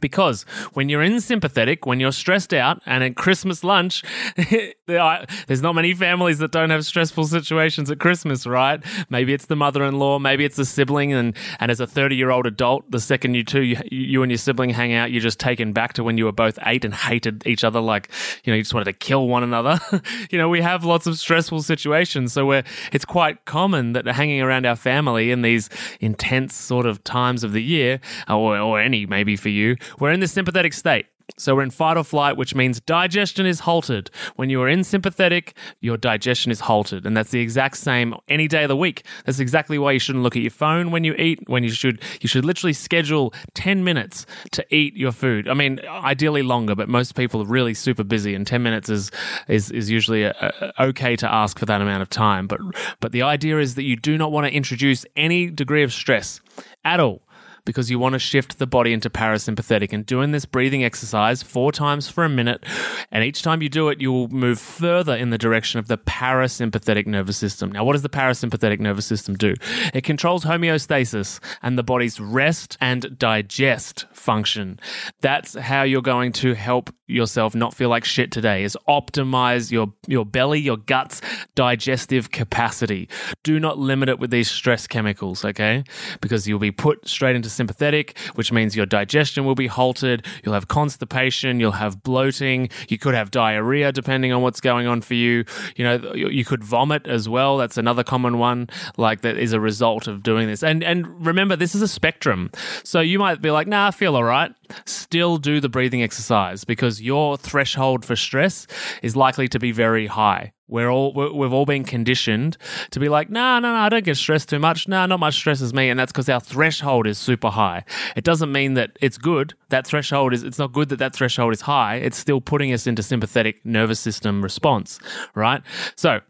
Because 0.00 0.42
when 0.74 0.90
you're 0.90 1.02
in 1.02 1.18
sympathetic, 1.18 1.86
when 1.86 1.98
you're 1.98 2.12
stressed 2.12 2.52
out, 2.52 2.82
and 2.84 3.02
at 3.02 3.16
Christmas 3.16 3.64
lunch, 3.64 4.04
there's 4.86 5.62
not 5.62 5.74
many 5.74 5.94
families 5.94 6.38
that 6.38 6.52
don't 6.52 6.68
have 6.68 6.84
stressful 6.84 7.24
situations 7.24 7.90
at 7.90 7.98
Christmas, 7.98 8.46
right? 8.46 8.84
Maybe 9.08 9.32
it's 9.32 9.46
the 9.46 9.56
mother-in-law, 9.56 10.18
maybe 10.18 10.44
it's 10.44 10.58
a 10.58 10.66
sibling, 10.66 11.14
and 11.14 11.34
and 11.58 11.70
as 11.70 11.80
a 11.80 11.86
30-year-old 11.86 12.44
adult, 12.44 12.90
the 12.90 13.00
second 13.00 13.32
you 13.32 13.44
two, 13.44 13.62
you, 13.62 13.78
you 13.90 14.22
and 14.22 14.30
your 14.30 14.36
sibling 14.36 14.68
hang 14.68 14.92
out, 14.92 15.10
you're 15.10 15.22
just 15.22 15.40
taken 15.40 15.72
back 15.72 15.94
to 15.94 16.04
when 16.04 16.18
you 16.18 16.26
were 16.26 16.32
both 16.32 16.58
eight 16.66 16.84
and 16.84 16.92
hated 16.92 17.46
each 17.46 17.64
other, 17.64 17.80
like 17.80 18.10
you 18.44 18.52
know, 18.52 18.58
you 18.58 18.62
just 18.62 18.74
wanted 18.74 18.86
to 18.86 18.92
kill 18.92 19.26
one 19.26 19.42
another. 19.42 19.80
you 20.30 20.36
know, 20.36 20.50
we 20.50 20.60
have 20.60 20.84
lots 20.84 21.06
of 21.06 21.18
stressful 21.18 21.62
situations, 21.62 22.34
so 22.34 22.44
we're 22.44 22.64
it's 22.92 23.06
quite 23.06 23.42
common 23.46 23.94
that 23.94 24.06
hanging 24.06 24.42
around 24.42 24.66
our 24.66 24.76
family 24.76 25.30
in 25.30 25.40
these 25.40 25.70
intense 25.98 26.54
sort 26.54 26.84
of 26.84 27.02
times 27.04 27.42
of 27.42 27.52
the 27.52 27.62
year, 27.62 28.00
or 28.28 28.58
or 28.58 28.78
any 28.78 29.06
maybe 29.06 29.34
for 29.34 29.48
you 29.48 29.77
we're 29.98 30.12
in 30.12 30.20
the 30.20 30.28
sympathetic 30.28 30.72
state. 30.72 31.06
So 31.36 31.54
we're 31.54 31.62
in 31.62 31.70
fight 31.70 31.96
or 31.96 32.04
flight, 32.04 32.36
which 32.36 32.54
means 32.54 32.80
digestion 32.80 33.44
is 33.44 33.60
halted. 33.60 34.10
When 34.36 34.48
you 34.48 34.62
are 34.62 34.68
in 34.68 34.82
sympathetic, 34.82 35.54
your 35.80 35.96
digestion 35.96 36.50
is 36.50 36.60
halted. 36.60 37.04
And 37.04 37.16
that's 37.16 37.30
the 37.30 37.40
exact 37.40 37.76
same 37.76 38.14
any 38.28 38.48
day 38.48 38.64
of 38.64 38.68
the 38.68 38.76
week. 38.76 39.04
That's 39.26 39.38
exactly 39.38 39.78
why 39.78 39.92
you 39.92 39.98
shouldn't 39.98 40.24
look 40.24 40.36
at 40.36 40.42
your 40.42 40.50
phone 40.50 40.90
when 40.90 41.04
you 41.04 41.12
eat, 41.14 41.40
when 41.46 41.62
you 41.62 41.70
should 41.70 42.02
you 42.22 42.28
should 42.28 42.44
literally 42.44 42.72
schedule 42.72 43.34
10 43.54 43.84
minutes 43.84 44.24
to 44.52 44.64
eat 44.74 44.96
your 44.96 45.12
food. 45.12 45.48
I 45.48 45.54
mean, 45.54 45.80
ideally 45.86 46.42
longer, 46.42 46.74
but 46.74 46.88
most 46.88 47.14
people 47.14 47.42
are 47.42 47.46
really 47.46 47.74
super 47.74 48.04
busy 48.04 48.34
and 48.34 48.46
10 48.46 48.62
minutes 48.62 48.88
is 48.88 49.10
is 49.48 49.70
is 49.70 49.90
usually 49.90 50.22
a, 50.22 50.34
a, 50.40 50.84
okay 50.84 51.14
to 51.16 51.30
ask 51.30 51.58
for 51.58 51.66
that 51.66 51.82
amount 51.82 52.02
of 52.02 52.08
time. 52.08 52.46
But 52.46 52.60
but 53.00 53.12
the 53.12 53.22
idea 53.22 53.58
is 53.58 53.74
that 53.74 53.84
you 53.84 53.96
do 53.96 54.16
not 54.16 54.32
want 54.32 54.46
to 54.46 54.52
introduce 54.52 55.04
any 55.14 55.50
degree 55.50 55.82
of 55.82 55.92
stress 55.92 56.40
at 56.84 57.00
all 57.00 57.22
because 57.68 57.90
you 57.90 57.98
want 57.98 58.14
to 58.14 58.18
shift 58.18 58.58
the 58.58 58.66
body 58.66 58.94
into 58.94 59.10
parasympathetic. 59.10 59.92
And 59.92 60.06
doing 60.06 60.30
this 60.30 60.46
breathing 60.46 60.82
exercise 60.84 61.42
four 61.42 61.70
times 61.70 62.08
for 62.08 62.24
a 62.24 62.28
minute, 62.30 62.64
and 63.12 63.22
each 63.22 63.42
time 63.42 63.60
you 63.60 63.68
do 63.68 63.90
it, 63.90 64.00
you 64.00 64.10
will 64.10 64.28
move 64.28 64.58
further 64.58 65.14
in 65.14 65.28
the 65.28 65.36
direction 65.36 65.78
of 65.78 65.86
the 65.86 65.98
parasympathetic 65.98 67.06
nervous 67.06 67.36
system. 67.36 67.70
Now, 67.70 67.84
what 67.84 67.92
does 67.92 68.00
the 68.00 68.08
parasympathetic 68.08 68.80
nervous 68.80 69.04
system 69.04 69.34
do? 69.34 69.54
It 69.92 70.02
controls 70.02 70.46
homeostasis 70.46 71.40
and 71.60 71.76
the 71.76 71.82
body's 71.82 72.18
rest 72.18 72.78
and 72.80 73.18
digest 73.18 74.06
function. 74.14 74.80
That's 75.20 75.52
how 75.52 75.82
you're 75.82 76.00
going 76.00 76.32
to 76.32 76.54
help 76.54 76.88
yourself 77.08 77.54
not 77.54 77.74
feel 77.74 77.88
like 77.88 78.04
shit 78.04 78.30
today 78.30 78.62
is 78.62 78.76
optimize 78.88 79.70
your 79.70 79.92
your 80.06 80.24
belly 80.24 80.60
your 80.60 80.76
guts 80.76 81.20
digestive 81.54 82.30
capacity 82.30 83.08
do 83.42 83.58
not 83.58 83.78
limit 83.78 84.08
it 84.08 84.18
with 84.18 84.30
these 84.30 84.50
stress 84.50 84.86
chemicals 84.86 85.44
okay 85.44 85.82
because 86.20 86.46
you'll 86.46 86.58
be 86.58 86.70
put 86.70 87.06
straight 87.08 87.36
into 87.36 87.50
sympathetic, 87.50 88.18
which 88.34 88.52
means 88.52 88.76
your 88.76 88.86
digestion 88.86 89.44
will 89.44 89.54
be 89.54 89.66
halted. 89.66 90.26
You'll 90.44 90.54
have 90.54 90.68
constipation. 90.68 91.60
You'll 91.60 91.72
have 91.72 92.02
bloating. 92.02 92.68
You 92.88 92.98
could 92.98 93.14
have 93.14 93.30
diarrhea, 93.30 93.92
depending 93.92 94.32
on 94.32 94.42
what's 94.42 94.60
going 94.60 94.86
on 94.86 95.00
for 95.00 95.14
you. 95.14 95.44
You 95.76 95.84
know, 95.84 96.14
you 96.14 96.44
could 96.44 96.64
vomit 96.64 97.06
as 97.06 97.28
well. 97.28 97.56
That's 97.56 97.76
another 97.76 98.04
common 98.04 98.38
one, 98.38 98.68
like 98.96 99.22
that 99.22 99.36
is 99.36 99.52
a 99.52 99.60
result 99.60 100.06
of 100.06 100.22
doing 100.22 100.46
this. 100.46 100.62
And 100.62 100.82
and 100.82 101.26
remember, 101.26 101.56
this 101.56 101.74
is 101.74 101.82
a 101.82 101.88
spectrum. 101.88 102.50
So 102.84 103.00
you 103.00 103.18
might 103.18 103.40
be 103.40 103.50
like, 103.50 103.66
nah, 103.66 103.88
I 103.88 103.90
feel 103.90 104.16
all 104.16 104.24
right. 104.24 104.52
Still 104.84 105.38
do 105.38 105.60
the 105.60 105.68
breathing 105.68 106.02
exercise 106.02 106.64
because 106.64 107.00
your 107.02 107.36
threshold 107.36 108.04
for 108.04 108.16
stress 108.16 108.66
is 109.02 109.16
likely 109.16 109.48
to 109.48 109.58
be 109.58 109.72
very 109.72 110.06
high. 110.06 110.52
We're 110.70 110.90
all 110.90 111.14
we've 111.14 111.52
all 111.52 111.64
been 111.64 111.84
conditioned 111.84 112.58
to 112.90 113.00
be 113.00 113.08
like, 113.08 113.30
no, 113.30 113.58
no, 113.58 113.72
no, 113.72 113.78
I 113.78 113.88
don't 113.88 114.04
get 114.04 114.18
stressed 114.18 114.50
too 114.50 114.58
much. 114.58 114.86
No, 114.86 115.06
not 115.06 115.18
much 115.18 115.34
stresses 115.34 115.72
me, 115.72 115.88
and 115.88 115.98
that's 115.98 116.12
because 116.12 116.28
our 116.28 116.40
threshold 116.40 117.06
is 117.06 117.16
super 117.16 117.48
high. 117.48 117.84
It 118.16 118.24
doesn't 118.24 118.52
mean 118.52 118.74
that 118.74 118.90
it's 119.00 119.16
good. 119.16 119.54
That 119.70 119.86
threshold 119.86 120.34
is 120.34 120.42
it's 120.42 120.58
not 120.58 120.72
good 120.72 120.90
that 120.90 120.98
that 120.98 121.14
threshold 121.14 121.54
is 121.54 121.62
high. 121.62 121.96
It's 121.96 122.18
still 122.18 122.42
putting 122.42 122.72
us 122.74 122.86
into 122.86 123.02
sympathetic 123.02 123.64
nervous 123.64 123.98
system 123.98 124.42
response, 124.42 125.00
right? 125.34 125.62
So 125.96 126.20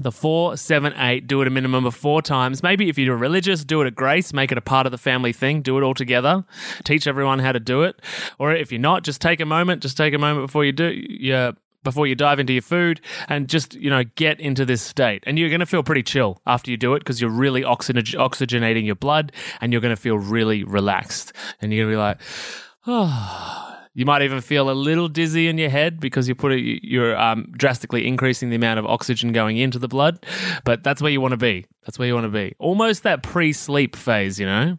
the 0.00 0.10
four, 0.10 0.56
seven, 0.56 0.94
eight, 0.96 1.26
do 1.26 1.42
it 1.42 1.46
a 1.46 1.50
minimum 1.50 1.84
of 1.84 1.94
four 1.94 2.22
times. 2.22 2.62
Maybe 2.62 2.88
if 2.88 2.96
you're 2.98 3.16
religious, 3.16 3.64
do 3.64 3.82
it 3.82 3.86
at 3.86 3.94
grace, 3.94 4.32
make 4.32 4.50
it 4.50 4.58
a 4.58 4.62
part 4.62 4.86
of 4.86 4.92
the 4.92 4.98
family 4.98 5.32
thing, 5.32 5.60
do 5.60 5.76
it 5.76 5.82
all 5.82 5.94
together, 5.94 6.44
teach 6.84 7.06
everyone 7.06 7.38
how 7.38 7.52
to 7.52 7.60
do 7.60 7.82
it. 7.82 8.00
Or 8.38 8.52
if 8.52 8.72
you're 8.72 8.80
not, 8.80 9.04
just 9.04 9.20
take 9.20 9.40
a 9.40 9.46
moment, 9.46 9.82
just 9.82 9.96
take 9.96 10.14
a 10.14 10.18
moment 10.18 10.46
before 10.46 10.64
you 10.64 10.72
do, 10.72 10.88
you 10.88 11.54
before 11.82 12.06
you 12.06 12.14
dive 12.14 12.38
into 12.38 12.52
your 12.52 12.62
food 12.62 13.00
and 13.28 13.48
just, 13.48 13.74
you 13.74 13.88
know, 13.88 14.04
get 14.14 14.38
into 14.38 14.64
this 14.66 14.82
state. 14.82 15.24
And 15.26 15.38
you're 15.38 15.48
going 15.48 15.60
to 15.60 15.66
feel 15.66 15.82
pretty 15.82 16.02
chill 16.02 16.40
after 16.46 16.70
you 16.70 16.76
do 16.76 16.94
it 16.94 16.98
because 17.00 17.20
you're 17.20 17.30
really 17.30 17.62
oxygenating 17.62 18.84
your 18.84 18.96
blood 18.96 19.32
and 19.60 19.72
you're 19.72 19.80
going 19.80 19.94
to 19.94 20.00
feel 20.00 20.18
really 20.18 20.62
relaxed. 20.62 21.32
And 21.60 21.72
you're 21.72 21.86
going 21.86 21.92
to 21.92 21.96
be 21.96 22.02
like, 22.02 22.20
oh. 22.86 23.79
You 24.00 24.06
might 24.06 24.22
even 24.22 24.40
feel 24.40 24.70
a 24.70 24.72
little 24.72 25.08
dizzy 25.08 25.46
in 25.46 25.58
your 25.58 25.68
head 25.68 26.00
because 26.00 26.26
you 26.26 26.34
put 26.34 26.52
it, 26.52 26.80
you're 26.82 27.14
um, 27.18 27.52
drastically 27.52 28.08
increasing 28.08 28.48
the 28.48 28.56
amount 28.56 28.78
of 28.78 28.86
oxygen 28.86 29.30
going 29.30 29.58
into 29.58 29.78
the 29.78 29.88
blood. 29.88 30.24
But 30.64 30.82
that's 30.82 31.02
where 31.02 31.12
you 31.12 31.20
want 31.20 31.32
to 31.32 31.36
be. 31.36 31.66
That's 31.84 31.98
where 31.98 32.08
you 32.08 32.14
want 32.14 32.24
to 32.24 32.30
be. 32.30 32.54
Almost 32.58 33.02
that 33.02 33.22
pre-sleep 33.22 33.94
phase, 33.94 34.40
you 34.40 34.46
know 34.46 34.78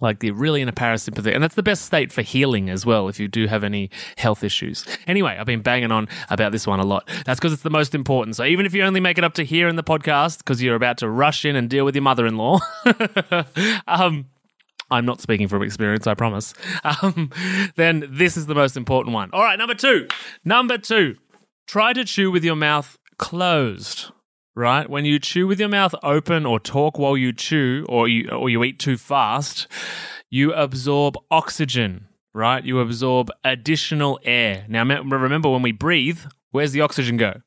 like 0.00 0.20
they're 0.20 0.34
really 0.34 0.60
in 0.60 0.68
a 0.68 0.72
parasympathetic 0.72 1.34
and 1.34 1.42
that's 1.42 1.54
the 1.54 1.62
best 1.62 1.84
state 1.84 2.12
for 2.12 2.20
healing 2.20 2.68
as 2.68 2.84
well 2.84 3.08
if 3.08 3.18
you 3.18 3.28
do 3.28 3.46
have 3.46 3.62
any 3.62 3.88
health 4.16 4.42
issues 4.42 4.84
anyway 5.06 5.36
i've 5.38 5.46
been 5.46 5.62
banging 5.62 5.92
on 5.92 6.08
about 6.30 6.50
this 6.50 6.66
one 6.66 6.80
a 6.80 6.84
lot 6.84 7.08
that's 7.24 7.38
because 7.38 7.52
it's 7.52 7.62
the 7.62 7.70
most 7.70 7.94
important 7.94 8.34
so 8.34 8.44
even 8.44 8.66
if 8.66 8.74
you 8.74 8.82
only 8.82 8.98
make 8.98 9.18
it 9.18 9.24
up 9.24 9.34
to 9.34 9.44
here 9.44 9.68
in 9.68 9.76
the 9.76 9.84
podcast 9.84 10.38
because 10.38 10.60
you're 10.60 10.74
about 10.74 10.98
to 10.98 11.08
rush 11.08 11.44
in 11.44 11.54
and 11.54 11.70
deal 11.70 11.84
with 11.84 11.94
your 11.94 12.02
mother-in-law 12.02 12.58
um, 13.86 14.26
I'm 14.94 15.06
not 15.06 15.20
speaking 15.20 15.48
from 15.48 15.62
experience, 15.62 16.06
I 16.06 16.14
promise. 16.14 16.54
Um, 17.02 17.30
then 17.76 18.06
this 18.10 18.36
is 18.36 18.46
the 18.46 18.54
most 18.54 18.76
important 18.76 19.14
one. 19.14 19.30
All 19.32 19.42
right, 19.42 19.58
number 19.58 19.74
two. 19.74 20.06
Number 20.44 20.78
two. 20.78 21.16
Try 21.66 21.92
to 21.92 22.04
chew 22.04 22.30
with 22.30 22.44
your 22.44 22.56
mouth 22.56 22.98
closed 23.18 24.12
right? 24.54 24.88
When 24.88 25.04
you 25.04 25.18
chew 25.18 25.46
with 25.46 25.58
your 25.58 25.68
mouth 25.68 25.94
open 26.02 26.46
or 26.46 26.60
talk 26.60 26.98
while 26.98 27.16
you 27.16 27.32
chew 27.32 27.84
or 27.88 28.08
you 28.08 28.28
or 28.30 28.48
you 28.48 28.62
eat 28.64 28.78
too 28.78 28.96
fast, 28.96 29.66
you 30.30 30.52
absorb 30.52 31.16
oxygen, 31.30 32.08
right? 32.32 32.64
You 32.64 32.80
absorb 32.80 33.30
additional 33.42 34.18
air. 34.24 34.64
Now 34.68 34.84
remember 34.84 35.48
when 35.48 35.62
we 35.62 35.72
breathe, 35.72 36.20
where's 36.50 36.72
the 36.72 36.80
oxygen 36.80 37.16
go? 37.16 37.40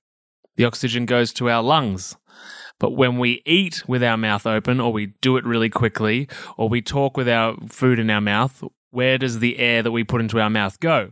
The 0.55 0.65
oxygen 0.65 1.05
goes 1.05 1.31
to 1.33 1.49
our 1.49 1.63
lungs. 1.63 2.17
But 2.79 2.91
when 2.91 3.17
we 3.17 3.41
eat 3.45 3.87
with 3.87 4.03
our 4.03 4.17
mouth 4.17 4.45
open 4.45 4.79
or 4.79 4.93
we 4.93 5.07
do 5.21 5.37
it 5.37 5.45
really 5.45 5.69
quickly 5.69 6.27
or 6.57 6.69
we 6.69 6.81
talk 6.81 7.17
with 7.17 7.27
our 7.27 7.55
food 7.67 7.99
in 7.99 8.09
our 8.09 8.21
mouth, 8.21 8.63
where 8.91 9.17
does 9.17 9.39
the 9.39 9.59
air 9.59 9.81
that 9.83 9.91
we 9.91 10.03
put 10.03 10.21
into 10.21 10.39
our 10.39 10.49
mouth 10.49 10.79
go? 10.79 11.11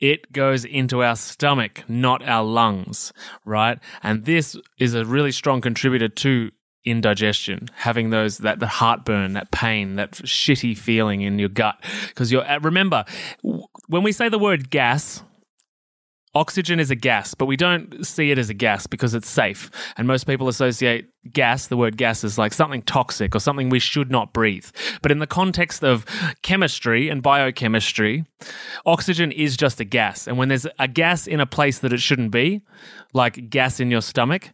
it 0.00 0.32
goes 0.32 0.66
into 0.66 1.02
our 1.02 1.16
stomach, 1.16 1.82
not 1.88 2.22
our 2.28 2.44
lungs, 2.44 3.12
right? 3.46 3.78
And 4.02 4.24
this 4.24 4.54
is 4.78 4.94
a 4.94 5.04
really 5.04 5.32
strong 5.32 5.62
contributor 5.62 6.08
to 6.08 6.50
indigestion, 6.84 7.70
having 7.74 8.10
those 8.10 8.38
that 8.38 8.60
the 8.60 8.66
heartburn, 8.66 9.32
that 9.32 9.50
pain, 9.50 9.96
that 9.96 10.12
shitty 10.12 10.76
feeling 10.76 11.22
in 11.22 11.38
your 11.38 11.48
gut. 11.48 11.82
Because 12.08 12.30
you're 12.30 12.44
uh, 12.46 12.58
remember 12.60 13.04
when 13.88 14.02
we 14.02 14.12
say 14.12 14.28
the 14.28 14.38
word 14.38 14.68
gas, 14.70 15.22
Oxygen 16.34 16.80
is 16.80 16.90
a 16.90 16.96
gas, 16.96 17.34
but 17.34 17.46
we 17.46 17.56
don't 17.56 18.04
see 18.04 18.30
it 18.30 18.38
as 18.38 18.50
a 18.50 18.54
gas 18.54 18.86
because 18.86 19.14
it's 19.14 19.28
safe. 19.28 19.70
And 19.96 20.06
most 20.06 20.26
people 20.26 20.48
associate 20.48 21.08
gas, 21.32 21.68
the 21.68 21.76
word 21.76 21.96
gas, 21.96 22.24
as 22.24 22.38
like 22.38 22.52
something 22.52 22.82
toxic 22.82 23.34
or 23.34 23.38
something 23.38 23.68
we 23.68 23.78
should 23.78 24.10
not 24.10 24.32
breathe. 24.32 24.66
But 25.00 25.12
in 25.12 25.20
the 25.20 25.26
context 25.26 25.84
of 25.84 26.04
chemistry 26.42 27.08
and 27.08 27.22
biochemistry, 27.22 28.24
oxygen 28.84 29.32
is 29.32 29.56
just 29.56 29.80
a 29.80 29.84
gas. 29.84 30.26
And 30.26 30.36
when 30.36 30.48
there's 30.48 30.66
a 30.78 30.88
gas 30.88 31.26
in 31.26 31.40
a 31.40 31.46
place 31.46 31.78
that 31.78 31.92
it 31.92 32.00
shouldn't 32.00 32.30
be, 32.30 32.62
like 33.12 33.48
gas 33.48 33.78
in 33.78 33.90
your 33.90 34.02
stomach, 34.02 34.50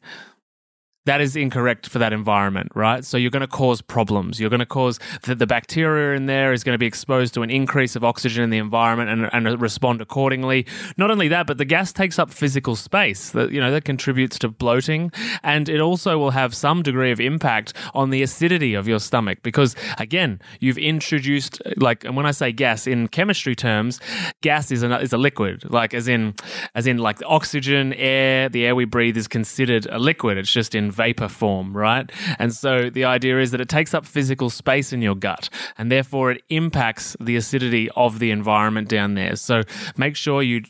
that 1.06 1.20
is 1.20 1.34
incorrect 1.34 1.88
for 1.88 1.98
that 1.98 2.12
environment, 2.12 2.70
right? 2.74 3.04
So 3.04 3.16
you're 3.16 3.30
going 3.30 3.40
to 3.40 3.46
cause 3.46 3.80
problems. 3.80 4.38
You're 4.38 4.50
going 4.50 4.60
to 4.60 4.66
cause 4.66 4.98
that 5.22 5.38
the 5.38 5.46
bacteria 5.46 6.14
in 6.14 6.26
there 6.26 6.52
is 6.52 6.62
going 6.62 6.74
to 6.74 6.78
be 6.78 6.86
exposed 6.86 7.32
to 7.34 7.42
an 7.42 7.50
increase 7.50 7.96
of 7.96 8.04
oxygen 8.04 8.44
in 8.44 8.50
the 8.50 8.58
environment 8.58 9.08
and, 9.08 9.48
and 9.48 9.60
respond 9.60 10.02
accordingly. 10.02 10.66
Not 10.98 11.10
only 11.10 11.28
that, 11.28 11.46
but 11.46 11.56
the 11.56 11.64
gas 11.64 11.92
takes 11.92 12.18
up 12.18 12.30
physical 12.30 12.76
space 12.76 13.30
that, 13.30 13.50
you 13.50 13.60
know, 13.60 13.70
that 13.70 13.84
contributes 13.84 14.38
to 14.40 14.48
bloating. 14.48 15.10
And 15.42 15.68
it 15.68 15.80
also 15.80 16.18
will 16.18 16.32
have 16.32 16.54
some 16.54 16.82
degree 16.82 17.10
of 17.10 17.20
impact 17.20 17.72
on 17.94 18.10
the 18.10 18.22
acidity 18.22 18.74
of 18.74 18.86
your 18.86 19.00
stomach 19.00 19.38
because, 19.42 19.74
again, 19.98 20.38
you've 20.60 20.78
introduced, 20.78 21.62
like, 21.78 22.04
and 22.04 22.14
when 22.14 22.26
I 22.26 22.32
say 22.32 22.52
gas 22.52 22.86
in 22.86 23.08
chemistry 23.08 23.56
terms, 23.56 24.00
gas 24.42 24.70
is 24.70 24.82
a, 24.82 25.00
is 25.00 25.14
a 25.14 25.18
liquid, 25.18 25.70
like, 25.70 25.94
as 25.94 26.08
in, 26.08 26.34
as 26.74 26.86
in, 26.86 26.98
like, 26.98 27.22
oxygen, 27.24 27.94
air, 27.94 28.50
the 28.50 28.66
air 28.66 28.74
we 28.74 28.84
breathe 28.84 29.16
is 29.16 29.28
considered 29.28 29.86
a 29.86 29.98
liquid. 29.98 30.36
It's 30.36 30.52
just 30.52 30.74
in 30.74 30.89
vapor 30.90 31.28
form, 31.28 31.76
right? 31.76 32.10
And 32.38 32.52
so 32.54 32.90
the 32.90 33.04
idea 33.04 33.40
is 33.40 33.50
that 33.50 33.60
it 33.60 33.68
takes 33.68 33.94
up 33.94 34.06
physical 34.06 34.50
space 34.50 34.92
in 34.92 35.02
your 35.02 35.14
gut 35.14 35.48
and 35.78 35.90
therefore 35.90 36.32
it 36.32 36.42
impacts 36.48 37.16
the 37.20 37.36
acidity 37.36 37.88
of 37.96 38.18
the 38.18 38.30
environment 38.30 38.88
down 38.88 39.14
there. 39.14 39.36
So 39.36 39.62
make 39.96 40.16
sure 40.16 40.42
you 40.42 40.62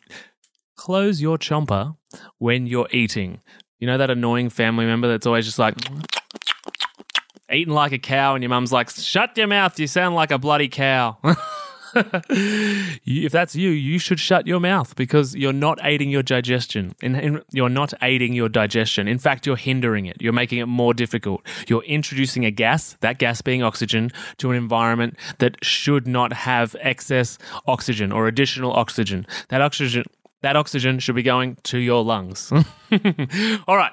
close 0.77 1.21
your 1.21 1.39
chomper 1.39 1.97
when 2.39 2.67
you're 2.67 2.89
eating. 2.91 3.41
You 3.79 3.87
know 3.87 3.99
that 3.99 4.11
annoying 4.11 4.51
family 4.51 4.87
member 4.87 5.09
that's 5.09 5.27
always 5.27 5.47
just 5.47 5.59
like 5.59 5.75
eating 7.51 7.75
like 7.75 7.93
a 7.93 7.99
cow 7.99 8.35
and 8.35 8.43
your 8.43 8.51
mum's 8.51 8.73
like, 8.73 8.91
shut 8.91 9.37
your 9.37 9.47
mouth, 9.47 9.79
you 9.79 9.87
sound 9.87 10.15
like 10.15 10.31
a 10.31 10.39
bloody 10.39 10.69
cow. 10.69 11.19
if 12.31 13.33
that's 13.33 13.55
you, 13.55 13.71
you 13.71 13.99
should 13.99 14.21
shut 14.21 14.47
your 14.47 14.61
mouth 14.61 14.95
because 14.97 15.35
you're 15.35 15.53
not 15.53 15.79
aiding 15.83 16.11
your 16.11 16.23
digestion. 16.23 16.95
You're 17.53 17.69
not 17.69 17.95
aiding 18.03 18.35
your 18.35 18.49
digestion. 18.49 19.09
In 19.09 19.19
fact, 19.19 19.47
you're 19.47 19.57
hindering 19.57 20.07
it. 20.07 20.17
You're 20.21 20.33
making 20.33 20.59
it 20.59 20.67
more 20.67 20.95
difficult. 20.95 21.43
You're 21.69 21.85
introducing 21.85 22.45
a 22.45 22.51
gas, 22.51 22.97
that 23.01 23.19
gas 23.19 23.43
being 23.43 23.63
oxygen, 23.63 24.11
to 24.39 24.51
an 24.51 24.57
environment 24.57 25.17
that 25.39 25.57
should 25.65 26.07
not 26.07 26.33
have 26.33 26.77
excess 26.81 27.39
oxygen 27.67 28.13
or 28.13 28.27
additional 28.27 28.73
oxygen. 28.73 29.27
That 29.49 29.61
oxygen 29.63 30.05
that 30.43 30.57
oxygen 30.57 30.99
should 30.99 31.15
be 31.15 31.23
going 31.23 31.57
to 31.65 31.79
your 31.79 32.03
lungs. 32.03 32.51
All 33.69 33.77
right. 33.77 33.93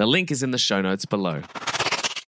The 0.00 0.06
link 0.06 0.30
is 0.30 0.42
in 0.42 0.50
the 0.50 0.56
show 0.56 0.80
notes 0.80 1.04
below. 1.04 1.42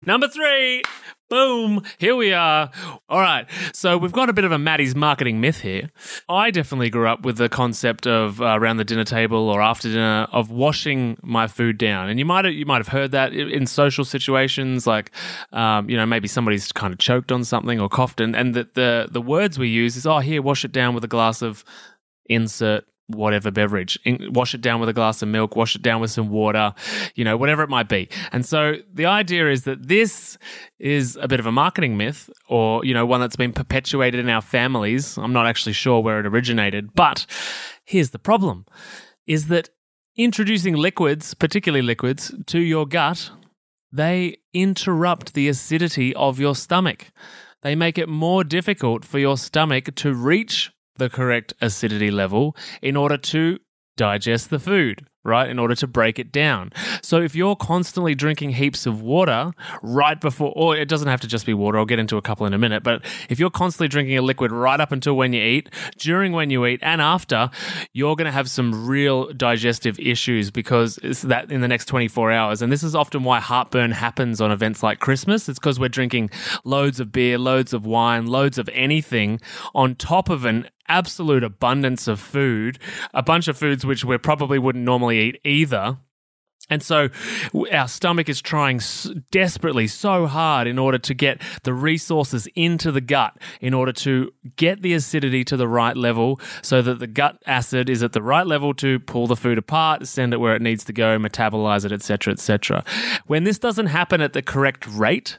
Number 0.06 0.26
three, 0.26 0.80
boom, 1.28 1.82
here 1.98 2.16
we 2.16 2.32
are. 2.32 2.70
All 3.10 3.20
right, 3.20 3.46
so 3.74 3.98
we've 3.98 4.10
got 4.10 4.30
a 4.30 4.32
bit 4.32 4.46
of 4.46 4.52
a 4.52 4.58
Maddie's 4.58 4.94
marketing 4.94 5.38
myth 5.42 5.60
here. 5.60 5.90
I 6.30 6.50
definitely 6.50 6.88
grew 6.88 7.06
up 7.06 7.26
with 7.26 7.36
the 7.36 7.50
concept 7.50 8.06
of 8.06 8.40
uh, 8.40 8.58
around 8.58 8.78
the 8.78 8.86
dinner 8.86 9.04
table 9.04 9.50
or 9.50 9.60
after 9.60 9.90
dinner 9.90 10.28
of 10.32 10.50
washing 10.50 11.18
my 11.22 11.46
food 11.46 11.76
down, 11.76 12.08
and 12.08 12.18
you 12.18 12.24
might 12.24 12.46
have, 12.46 12.54
you 12.54 12.64
might 12.64 12.78
have 12.78 12.88
heard 12.88 13.10
that 13.10 13.34
in 13.34 13.66
social 13.66 14.06
situations, 14.06 14.86
like 14.86 15.10
um, 15.52 15.90
you 15.90 15.96
know 15.98 16.06
maybe 16.06 16.26
somebody's 16.26 16.72
kind 16.72 16.94
of 16.94 16.98
choked 16.98 17.30
on 17.30 17.44
something 17.44 17.78
or 17.78 17.90
coughed, 17.90 18.18
and 18.18 18.34
and 18.34 18.54
the, 18.54 18.66
the 18.72 19.08
the 19.10 19.20
words 19.20 19.58
we 19.58 19.68
use 19.68 19.94
is 19.94 20.06
oh 20.06 20.20
here 20.20 20.40
wash 20.40 20.64
it 20.64 20.72
down 20.72 20.94
with 20.94 21.04
a 21.04 21.08
glass 21.08 21.42
of 21.42 21.66
insert 22.30 22.86
whatever 23.08 23.50
beverage. 23.50 23.98
In, 24.04 24.32
wash 24.32 24.54
it 24.54 24.60
down 24.60 24.80
with 24.80 24.88
a 24.88 24.92
glass 24.92 25.22
of 25.22 25.28
milk, 25.28 25.56
wash 25.56 25.74
it 25.74 25.82
down 25.82 26.00
with 26.00 26.10
some 26.10 26.28
water, 26.28 26.74
you 27.14 27.24
know, 27.24 27.36
whatever 27.36 27.62
it 27.62 27.68
might 27.68 27.88
be. 27.88 28.08
And 28.32 28.46
so 28.46 28.76
the 28.92 29.06
idea 29.06 29.50
is 29.50 29.64
that 29.64 29.88
this 29.88 30.38
is 30.78 31.18
a 31.20 31.26
bit 31.26 31.40
of 31.40 31.46
a 31.46 31.52
marketing 31.52 31.96
myth 31.96 32.30
or, 32.48 32.84
you 32.84 32.94
know, 32.94 33.06
one 33.06 33.20
that's 33.20 33.36
been 33.36 33.52
perpetuated 33.52 34.20
in 34.20 34.28
our 34.28 34.42
families. 34.42 35.16
I'm 35.18 35.32
not 35.32 35.46
actually 35.46 35.72
sure 35.72 36.00
where 36.00 36.20
it 36.20 36.26
originated, 36.26 36.94
but 36.94 37.26
here's 37.84 38.10
the 38.10 38.18
problem 38.18 38.66
is 39.26 39.48
that 39.48 39.70
introducing 40.16 40.74
liquids, 40.74 41.34
particularly 41.34 41.82
liquids, 41.82 42.34
to 42.46 42.60
your 42.60 42.86
gut, 42.86 43.30
they 43.90 44.36
interrupt 44.52 45.34
the 45.34 45.48
acidity 45.48 46.14
of 46.14 46.38
your 46.38 46.54
stomach. 46.54 47.10
They 47.62 47.74
make 47.74 47.98
it 47.98 48.08
more 48.08 48.44
difficult 48.44 49.04
for 49.04 49.18
your 49.18 49.36
stomach 49.36 49.94
to 49.96 50.14
reach 50.14 50.70
the 50.98 51.08
correct 51.08 51.54
acidity 51.60 52.10
level 52.10 52.56
in 52.82 52.96
order 52.96 53.16
to 53.16 53.58
digest 53.96 54.50
the 54.50 54.58
food 54.58 55.06
right? 55.28 55.50
In 55.50 55.58
order 55.58 55.74
to 55.76 55.86
break 55.86 56.18
it 56.18 56.32
down. 56.32 56.72
So 57.02 57.20
if 57.20 57.34
you're 57.34 57.54
constantly 57.54 58.14
drinking 58.14 58.50
heaps 58.50 58.86
of 58.86 59.02
water 59.02 59.52
right 59.82 60.18
before, 60.20 60.52
or 60.56 60.76
it 60.76 60.88
doesn't 60.88 61.08
have 61.08 61.20
to 61.20 61.28
just 61.28 61.46
be 61.46 61.54
water, 61.54 61.78
I'll 61.78 61.84
get 61.84 61.98
into 61.98 62.16
a 62.16 62.22
couple 62.22 62.46
in 62.46 62.54
a 62.54 62.58
minute, 62.58 62.82
but 62.82 63.04
if 63.28 63.38
you're 63.38 63.50
constantly 63.50 63.88
drinking 63.88 64.16
a 64.16 64.22
liquid 64.22 64.50
right 64.50 64.80
up 64.80 64.90
until 64.90 65.16
when 65.16 65.32
you 65.32 65.42
eat, 65.42 65.68
during 65.98 66.32
when 66.32 66.50
you 66.50 66.64
eat, 66.66 66.80
and 66.82 67.00
after, 67.00 67.50
you're 67.92 68.16
going 68.16 68.26
to 68.26 68.32
have 68.32 68.48
some 68.48 68.86
real 68.86 69.32
digestive 69.32 69.98
issues 70.00 70.50
because 70.50 70.98
it's 71.02 71.22
that 71.22 71.52
in 71.52 71.60
the 71.60 71.68
next 71.68 71.84
24 71.86 72.32
hours. 72.32 72.62
And 72.62 72.72
this 72.72 72.82
is 72.82 72.94
often 72.94 73.22
why 73.22 73.40
heartburn 73.40 73.90
happens 73.90 74.40
on 74.40 74.50
events 74.50 74.82
like 74.82 74.98
Christmas. 74.98 75.48
It's 75.48 75.58
because 75.58 75.78
we're 75.78 75.88
drinking 75.88 76.30
loads 76.64 77.00
of 77.00 77.12
beer, 77.12 77.38
loads 77.38 77.72
of 77.72 77.84
wine, 77.84 78.26
loads 78.26 78.56
of 78.56 78.68
anything 78.72 79.40
on 79.74 79.94
top 79.94 80.30
of 80.30 80.44
an 80.44 80.68
absolute 80.88 81.44
abundance 81.44 82.08
of 82.08 82.20
food, 82.20 82.78
a 83.14 83.22
bunch 83.22 83.48
of 83.48 83.56
foods 83.56 83.84
which 83.84 84.04
we 84.04 84.18
probably 84.18 84.58
wouldn't 84.58 84.84
normally 84.84 85.20
eat 85.20 85.40
either. 85.44 85.98
And 86.70 86.82
so 86.82 87.08
our 87.72 87.88
stomach 87.88 88.28
is 88.28 88.42
trying 88.42 88.80
desperately 89.30 89.86
so 89.86 90.26
hard 90.26 90.66
in 90.66 90.78
order 90.78 90.98
to 90.98 91.14
get 91.14 91.40
the 91.62 91.72
resources 91.72 92.46
into 92.54 92.92
the 92.92 93.00
gut 93.00 93.36
in 93.60 93.74
order 93.74 93.92
to 93.92 94.32
get 94.56 94.82
the 94.82 94.94
acidity 94.94 95.44
to 95.44 95.56
the 95.56 95.68
right 95.68 95.96
level 95.96 96.40
so 96.62 96.82
that 96.82 96.98
the 96.98 97.06
gut 97.06 97.42
acid 97.46 97.88
is 97.88 98.02
at 98.02 98.12
the 98.12 98.22
right 98.22 98.46
level 98.46 98.74
to 98.74 98.98
pull 99.00 99.26
the 99.26 99.36
food 99.36 99.58
apart, 99.58 100.06
send 100.06 100.32
it 100.32 100.38
where 100.38 100.54
it 100.54 100.62
needs 100.62 100.84
to 100.84 100.92
go, 100.92 101.18
metabolize 101.18 101.84
it, 101.84 101.92
etc., 101.92 102.32
etc. 102.32 102.84
When 103.26 103.44
this 103.44 103.58
doesn't 103.58 103.86
happen 103.86 104.20
at 104.20 104.32
the 104.32 104.42
correct 104.42 104.86
rate, 104.86 105.38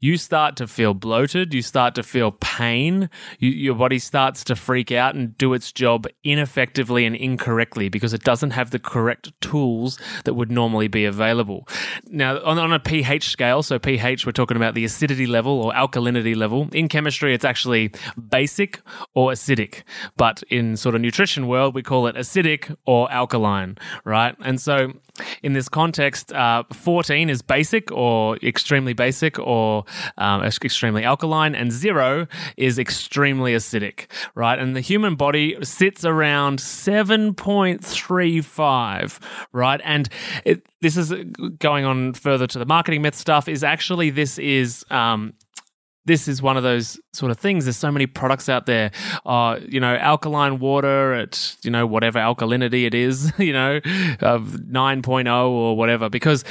you 0.00 0.16
start 0.16 0.56
to 0.56 0.66
feel 0.66 0.94
bloated, 0.94 1.52
you 1.52 1.62
start 1.62 1.94
to 1.96 2.02
feel 2.02 2.32
pain, 2.32 3.10
you, 3.38 3.50
your 3.50 3.74
body 3.74 3.98
starts 3.98 4.44
to 4.44 4.56
freak 4.56 4.92
out 4.92 5.14
and 5.14 5.36
do 5.36 5.52
its 5.54 5.72
job 5.72 6.06
ineffectively 6.24 7.04
and 7.04 7.16
incorrectly 7.16 7.88
because 7.88 8.14
it 8.14 8.22
doesn't 8.22 8.50
have 8.50 8.70
the 8.70 8.78
correct 8.78 9.32
tools 9.40 9.98
that 10.24 10.34
would 10.34 10.50
normally 10.50 10.69
normally 10.70 10.88
be 10.88 11.04
available. 11.04 11.66
Now, 12.06 12.40
on, 12.44 12.56
on 12.58 12.72
a 12.72 12.78
pH 12.78 13.30
scale, 13.30 13.62
so 13.62 13.78
pH, 13.78 14.24
we're 14.24 14.32
talking 14.32 14.56
about 14.56 14.74
the 14.74 14.84
acidity 14.84 15.26
level 15.26 15.60
or 15.60 15.72
alkalinity 15.72 16.36
level. 16.36 16.68
In 16.72 16.88
chemistry, 16.88 17.34
it's 17.34 17.44
actually 17.44 17.92
basic 18.28 18.80
or 19.14 19.32
acidic, 19.32 19.82
but 20.16 20.44
in 20.48 20.76
sort 20.76 20.94
of 20.94 21.00
nutrition 21.00 21.48
world, 21.48 21.74
we 21.74 21.82
call 21.82 22.06
it 22.06 22.14
acidic 22.14 22.76
or 22.86 23.10
alkaline, 23.10 23.78
right? 24.04 24.36
And 24.44 24.60
so 24.60 24.92
in 25.42 25.52
this 25.52 25.68
context, 25.68 26.32
uh, 26.32 26.64
14 26.72 27.28
is 27.30 27.42
basic 27.42 27.92
or 27.92 28.36
extremely 28.38 28.92
basic 28.92 29.38
or 29.38 29.84
um, 30.18 30.42
extremely 30.42 31.04
alkaline, 31.04 31.54
and 31.54 31.70
zero 31.72 32.26
is 32.56 32.76
extremely 32.78 33.54
acidic, 33.54 34.06
right? 34.34 34.58
And 34.58 34.74
the 34.76 34.80
human 34.80 35.14
body 35.16 35.56
sits 35.62 36.04
around 36.04 36.58
7.35, 36.58 39.20
right? 39.52 39.80
And 39.84 40.08
it, 40.44 40.66
this 40.80 40.96
is 40.96 41.12
going 41.58 41.84
on 41.84 42.14
further 42.14 42.46
to 42.46 42.58
the 42.58 42.66
marketing 42.66 43.02
myth 43.02 43.16
stuff, 43.16 43.48
is 43.48 43.64
actually 43.64 44.10
this 44.10 44.38
is. 44.38 44.84
Um, 44.90 45.34
this 46.06 46.28
is 46.28 46.40
one 46.40 46.56
of 46.56 46.62
those 46.62 46.98
sort 47.12 47.30
of 47.30 47.38
things. 47.38 47.64
There's 47.64 47.76
so 47.76 47.90
many 47.90 48.06
products 48.06 48.48
out 48.48 48.66
there. 48.66 48.90
Uh, 49.26 49.58
you 49.66 49.80
know, 49.80 49.96
alkaline 49.96 50.58
water 50.58 51.14
at, 51.14 51.56
you 51.62 51.70
know, 51.70 51.86
whatever 51.86 52.18
alkalinity 52.18 52.86
it 52.86 52.94
is, 52.94 53.32
you 53.38 53.52
know, 53.52 53.76
of 54.20 54.58
9.0 54.70 55.48
or 55.48 55.76
whatever, 55.76 56.08
because 56.08 56.44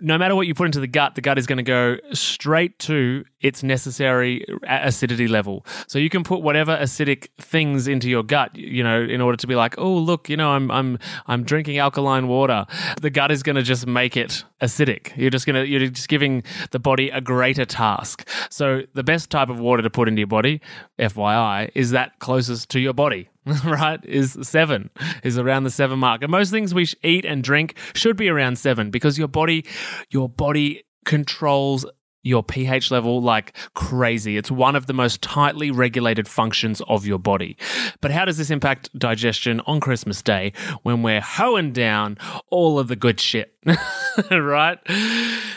no 0.00 0.18
matter 0.18 0.34
what 0.34 0.46
you 0.46 0.54
put 0.54 0.66
into 0.66 0.80
the 0.80 0.86
gut, 0.86 1.14
the 1.14 1.20
gut 1.20 1.38
is 1.38 1.46
going 1.46 1.56
to 1.56 1.62
go 1.62 1.96
straight 2.12 2.78
to 2.80 3.24
its 3.40 3.62
necessary 3.62 4.44
acidity 4.66 5.28
level. 5.28 5.66
So 5.86 5.98
you 5.98 6.08
can 6.08 6.24
put 6.24 6.40
whatever 6.40 6.76
acidic 6.76 7.28
things 7.38 7.86
into 7.88 8.08
your 8.08 8.22
gut, 8.22 8.56
you 8.56 8.82
know, 8.82 9.02
in 9.02 9.20
order 9.20 9.36
to 9.36 9.46
be 9.46 9.54
like, 9.54 9.76
oh, 9.78 9.94
look, 9.94 10.28
you 10.28 10.36
know, 10.36 10.50
I'm, 10.50 10.70
I'm, 10.70 10.98
I'm 11.26 11.44
drinking 11.44 11.78
alkaline 11.78 12.28
water. 12.28 12.66
The 13.00 13.10
gut 13.10 13.30
is 13.30 13.42
going 13.42 13.56
to 13.56 13.62
just 13.62 13.86
make 13.86 14.16
it 14.16 14.44
acidic. 14.62 15.16
You're 15.16 15.30
just 15.30 15.46
going 15.46 15.62
to, 15.62 15.68
you're 15.68 15.88
just 15.88 16.08
giving 16.08 16.42
the 16.70 16.78
body 16.78 17.10
a 17.10 17.20
greater 17.20 17.64
task. 17.64 18.28
So 18.50 18.82
the 18.94 19.04
best 19.04 19.30
type 19.30 19.50
of 19.50 19.58
water 19.58 19.82
to 19.82 19.90
put 19.90 20.03
into 20.08 20.20
your 20.20 20.26
body, 20.26 20.60
FYI, 20.98 21.70
is 21.74 21.90
that 21.90 22.18
closest 22.18 22.70
to 22.70 22.80
your 22.80 22.94
body. 22.94 23.28
right 23.64 24.02
is 24.06 24.38
seven 24.40 24.88
is 25.22 25.36
around 25.36 25.64
the 25.64 25.70
seven 25.70 25.98
mark 25.98 26.22
and 26.22 26.30
most 26.30 26.50
things 26.50 26.72
we 26.72 26.88
eat 27.02 27.26
and 27.26 27.44
drink 27.44 27.76
should 27.94 28.16
be 28.16 28.30
around 28.30 28.56
seven 28.56 28.90
because 28.90 29.18
your 29.18 29.28
body 29.28 29.66
your 30.08 30.30
body 30.30 30.82
controls 31.04 31.84
your 32.24 32.42
pH 32.42 32.90
level 32.90 33.22
like 33.22 33.56
crazy. 33.74 34.36
It's 34.36 34.50
one 34.50 34.74
of 34.74 34.86
the 34.86 34.92
most 34.92 35.22
tightly 35.22 35.70
regulated 35.70 36.26
functions 36.26 36.82
of 36.88 37.06
your 37.06 37.18
body. 37.18 37.56
But 38.00 38.10
how 38.10 38.24
does 38.24 38.38
this 38.38 38.50
impact 38.50 38.90
digestion 38.98 39.60
on 39.66 39.78
Christmas 39.78 40.22
Day 40.22 40.52
when 40.82 41.02
we're 41.02 41.20
hoeing 41.20 41.72
down 41.72 42.18
all 42.50 42.78
of 42.80 42.88
the 42.88 42.96
good 42.96 43.20
shit? 43.20 43.54
right? 44.30 44.78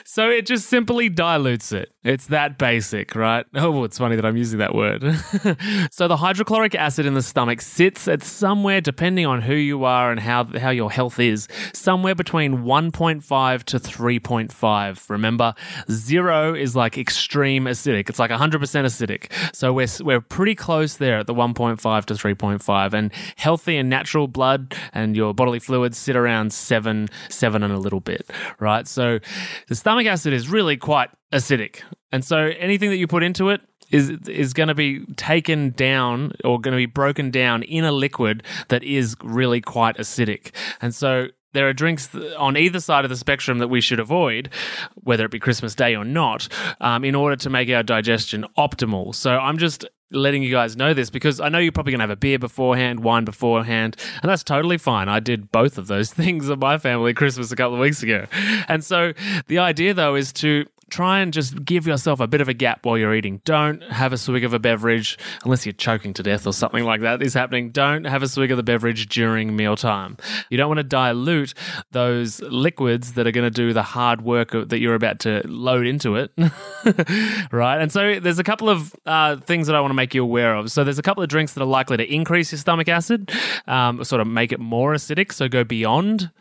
So 0.05 0.29
it 0.29 0.45
just 0.45 0.67
simply 0.67 1.09
dilutes 1.09 1.71
it. 1.71 1.91
It's 2.03 2.27
that 2.27 2.57
basic, 2.57 3.15
right? 3.15 3.45
Oh, 3.53 3.83
it's 3.83 3.97
funny 3.97 4.15
that 4.15 4.25
I'm 4.25 4.37
using 4.37 4.59
that 4.59 4.73
word. 4.73 5.03
so 5.91 6.07
the 6.07 6.17
hydrochloric 6.17 6.73
acid 6.73 7.05
in 7.05 7.13
the 7.13 7.21
stomach 7.21 7.59
sits 7.61 8.07
at 8.07 8.23
somewhere, 8.23 8.79
depending 8.79 9.25
on 9.25 9.41
who 9.41 9.53
you 9.55 9.83
are 9.83 10.09
and 10.09 10.19
how, 10.19 10.45
how 10.57 10.69
your 10.69 10.89
health 10.89 11.19
is, 11.19 11.47
somewhere 11.73 12.15
between 12.15 12.59
1.5 12.59 13.63
to 13.63 13.79
3.5. 13.79 15.09
Remember, 15.09 15.53
zero 15.91 16.55
is 16.57 16.75
like 16.75 16.97
extreme 16.97 17.65
acidic. 17.65 18.09
It's 18.09 18.19
like 18.19 18.31
100% 18.31 18.59
acidic. 18.59 19.55
So 19.55 19.73
we're, 19.73 19.87
we're 20.01 20.21
pretty 20.21 20.55
close 20.55 20.97
there 20.97 21.19
at 21.19 21.27
the 21.27 21.33
1.5 21.33 22.05
to 22.05 22.13
3.5. 22.13 22.93
And 22.93 23.11
healthy 23.35 23.77
and 23.77 23.89
natural 23.89 24.27
blood 24.27 24.75
and 24.93 25.15
your 25.15 25.33
bodily 25.33 25.59
fluids 25.59 25.97
sit 25.97 26.15
around 26.15 26.53
7, 26.53 27.09
7 27.29 27.63
and 27.63 27.73
a 27.73 27.77
little 27.77 27.99
bit, 27.99 28.29
right? 28.59 28.87
So 28.87 29.19
the 29.67 29.75
stomach 29.75 30.07
acid 30.07 30.33
is 30.33 30.49
really 30.49 30.77
quite 30.77 31.09
acidic. 31.31 31.81
And 32.11 32.23
so 32.23 32.37
anything 32.57 32.89
that 32.89 32.97
you 32.97 33.07
put 33.07 33.23
into 33.23 33.49
it 33.49 33.61
is 33.91 34.09
is 34.27 34.53
going 34.53 34.67
to 34.67 34.75
be 34.75 35.05
taken 35.15 35.71
down 35.71 36.33
or 36.43 36.59
going 36.59 36.73
to 36.73 36.77
be 36.77 36.85
broken 36.85 37.31
down 37.31 37.63
in 37.63 37.85
a 37.85 37.91
liquid 37.91 38.43
that 38.67 38.83
is 38.83 39.15
really 39.23 39.61
quite 39.61 39.97
acidic. 39.97 40.51
And 40.81 40.93
so 40.93 41.27
there 41.57 41.67
are 41.67 41.73
drinks 41.73 42.13
on 42.37 42.55
either 42.55 42.79
side 42.79 43.03
of 43.03 43.09
the 43.09 43.17
spectrum 43.17 43.57
that 43.57 43.67
we 43.67 43.81
should 43.81 43.99
avoid, 43.99 44.49
whether 44.93 45.25
it 45.25 45.31
be 45.31 45.39
Christmas 45.39 45.73
Day 45.73 45.95
or 45.95 46.05
not, 46.05 46.47
um, 46.81 47.03
in 47.03 47.15
order 47.15 47.35
to 47.35 47.49
make 47.49 47.67
our 47.71 47.81
digestion 47.81 48.45
optimal. 48.59 49.15
So 49.15 49.31
I'm 49.31 49.57
just 49.57 49.83
letting 50.11 50.43
you 50.43 50.51
guys 50.51 50.75
know 50.75 50.93
this 50.93 51.09
because 51.09 51.39
I 51.39 51.49
know 51.49 51.59
you're 51.59 51.71
probably 51.71 51.91
going 51.91 51.99
to 51.99 52.03
have 52.03 52.09
a 52.09 52.15
beer 52.15 52.39
beforehand, 52.39 53.01
wine 53.01 53.25
beforehand, 53.25 53.97
and 54.21 54.29
that's 54.29 54.43
totally 54.43 54.77
fine. 54.77 55.09
I 55.09 55.19
did 55.19 55.51
both 55.51 55.77
of 55.77 55.87
those 55.87 56.11
things 56.13 56.49
at 56.49 56.59
my 56.59 56.77
family 56.77 57.13
Christmas 57.13 57.51
a 57.51 57.55
couple 57.55 57.75
of 57.75 57.79
weeks 57.79 58.03
ago. 58.03 58.25
And 58.67 58.83
so 58.83 59.13
the 59.47 59.59
idea, 59.59 59.93
though, 59.93 60.15
is 60.15 60.31
to 60.33 60.65
try 60.89 61.19
and 61.19 61.33
just 61.33 61.63
give 61.65 61.85
yourself 61.85 62.19
a 62.19 62.27
bit 62.27 62.41
of 62.41 62.47
a 62.47 62.53
gap 62.53 62.85
while 62.85 62.97
you're 62.97 63.13
eating. 63.13 63.41
Don't 63.43 63.83
have 63.83 64.13
a 64.13 64.17
swig 64.17 64.43
of 64.43 64.53
a 64.53 64.59
beverage 64.59 65.17
unless 65.43 65.65
you're 65.65 65.73
choking 65.73 66.13
to 66.13 66.23
death 66.23 66.47
or 66.47 66.53
something 66.53 66.83
like 66.83 67.01
that 67.01 67.21
is 67.21 67.33
happening. 67.33 67.71
Don't 67.71 68.05
have 68.05 68.23
a 68.23 68.27
swig 68.27 68.51
of 68.51 68.57
the 68.57 68.63
beverage 68.63 69.07
during 69.07 69.55
mealtime. 69.55 70.17
You 70.49 70.57
don't 70.57 70.69
want 70.69 70.79
to 70.79 70.83
dilute 70.83 71.53
those 71.91 72.41
liquids 72.41 73.13
that 73.13 73.27
are 73.27 73.31
going 73.31 73.45
to 73.45 73.51
do 73.51 73.73
the 73.73 73.83
hard 73.83 74.21
work 74.21 74.51
that 74.51 74.79
you're 74.79 74.95
about 74.95 75.19
to 75.19 75.41
load 75.45 75.85
into 75.85 76.15
it. 76.15 76.31
right. 77.51 77.81
And 77.81 77.91
so 77.91 78.19
there's 78.19 78.39
a 78.39 78.43
couple 78.43 78.69
of 78.69 78.95
uh, 79.05 79.37
things 79.37 79.67
that 79.67 79.75
I 79.75 79.81
want 79.81 79.91
to 79.91 79.95
make 79.97 80.13
you 80.13 80.23
aware 80.23 80.55
of. 80.55 80.71
So 80.71 80.85
there's 80.85 80.99
a 80.99 81.03
couple 81.03 81.21
of 81.21 81.27
drinks 81.27 81.53
that 81.53 81.61
are 81.61 81.65
likely 81.65 81.97
to 81.97 82.13
increase 82.13 82.53
your 82.53 82.59
stomach 82.59 82.87
acid, 82.87 83.29
um, 83.67 84.01
sort 84.05 84.21
of 84.21 84.27
make 84.27 84.53
it 84.53 84.61
more 84.61 84.93
acidic. 84.93 85.33
So 85.33 85.49
go 85.49 85.65
beyond 85.65 86.31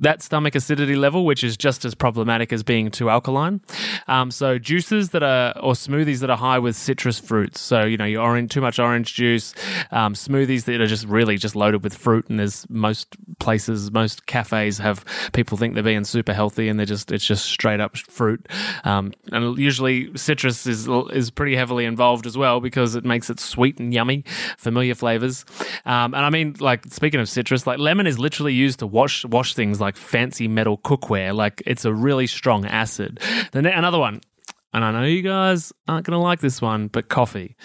that 0.00 0.22
stomach 0.22 0.54
acidity 0.54 0.96
level, 0.96 1.24
which 1.24 1.42
is 1.42 1.56
just 1.56 1.84
as 1.84 1.94
problematic 1.94 2.52
as 2.52 2.62
being 2.62 2.90
too 2.90 3.10
alkaline. 3.10 3.60
Um, 4.06 4.30
so 4.30 4.58
juices 4.58 5.10
that 5.10 5.22
are 5.22 5.58
or 5.60 5.72
smoothies 5.72 6.20
that 6.20 6.30
are 6.30 6.36
high 6.36 6.58
with 6.58 6.76
citrus 6.76 7.18
fruits. 7.18 7.60
So 7.60 7.84
you 7.84 7.96
know 7.96 8.04
your 8.04 8.22
orange, 8.22 8.50
too 8.50 8.60
much 8.60 8.78
orange 8.78 9.14
juice, 9.14 9.54
um, 9.90 10.14
smoothies 10.14 10.64
that 10.64 10.80
are 10.80 10.86
just 10.86 11.06
really 11.06 11.36
just 11.36 11.56
loaded 11.56 11.82
with 11.82 11.94
fruit. 11.94 12.28
And 12.28 12.38
there's 12.38 12.68
most 12.70 13.16
places, 13.38 13.90
most 13.90 14.26
cafes 14.26 14.78
have 14.78 15.04
people 15.32 15.58
think 15.58 15.74
they're 15.74 15.82
being 15.82 16.04
super 16.04 16.32
healthy, 16.32 16.68
and 16.68 16.78
they're 16.78 16.86
just 16.86 17.10
it's 17.10 17.26
just 17.26 17.46
straight 17.46 17.80
up 17.80 17.96
fruit. 17.96 18.46
Um, 18.84 19.12
and 19.32 19.58
usually 19.58 20.16
citrus 20.16 20.66
is 20.66 20.88
is 21.12 21.30
pretty 21.30 21.56
heavily 21.56 21.84
involved 21.84 22.26
as 22.26 22.36
well 22.36 22.60
because 22.60 22.94
it 22.94 23.04
makes 23.04 23.30
it 23.30 23.40
sweet 23.40 23.78
and 23.78 23.92
yummy, 23.92 24.24
familiar 24.56 24.94
flavors. 24.94 25.44
Um, 25.84 26.14
and 26.14 26.24
I 26.24 26.30
mean, 26.30 26.56
like 26.60 26.84
speaking 26.86 27.20
of 27.20 27.28
citrus, 27.28 27.66
like 27.66 27.78
lemon 27.78 28.06
is 28.06 28.18
literally 28.18 28.54
used 28.54 28.78
to 28.80 28.86
wash 28.86 29.24
wash 29.24 29.54
things 29.54 29.80
like 29.80 29.87
like 29.88 29.96
fancy 29.96 30.48
metal 30.48 30.76
cookware. 30.76 31.34
Like 31.34 31.62
it's 31.64 31.86
a 31.86 31.94
really 31.94 32.26
strong 32.26 32.66
acid. 32.66 33.20
Then 33.52 33.64
another 33.64 33.98
one, 33.98 34.20
and 34.74 34.84
I 34.84 34.92
know 34.92 35.04
you 35.04 35.22
guys 35.22 35.72
aren't 35.86 36.04
going 36.04 36.18
to 36.18 36.22
like 36.22 36.40
this 36.40 36.60
one, 36.60 36.88
but 36.88 37.08
coffee. 37.08 37.56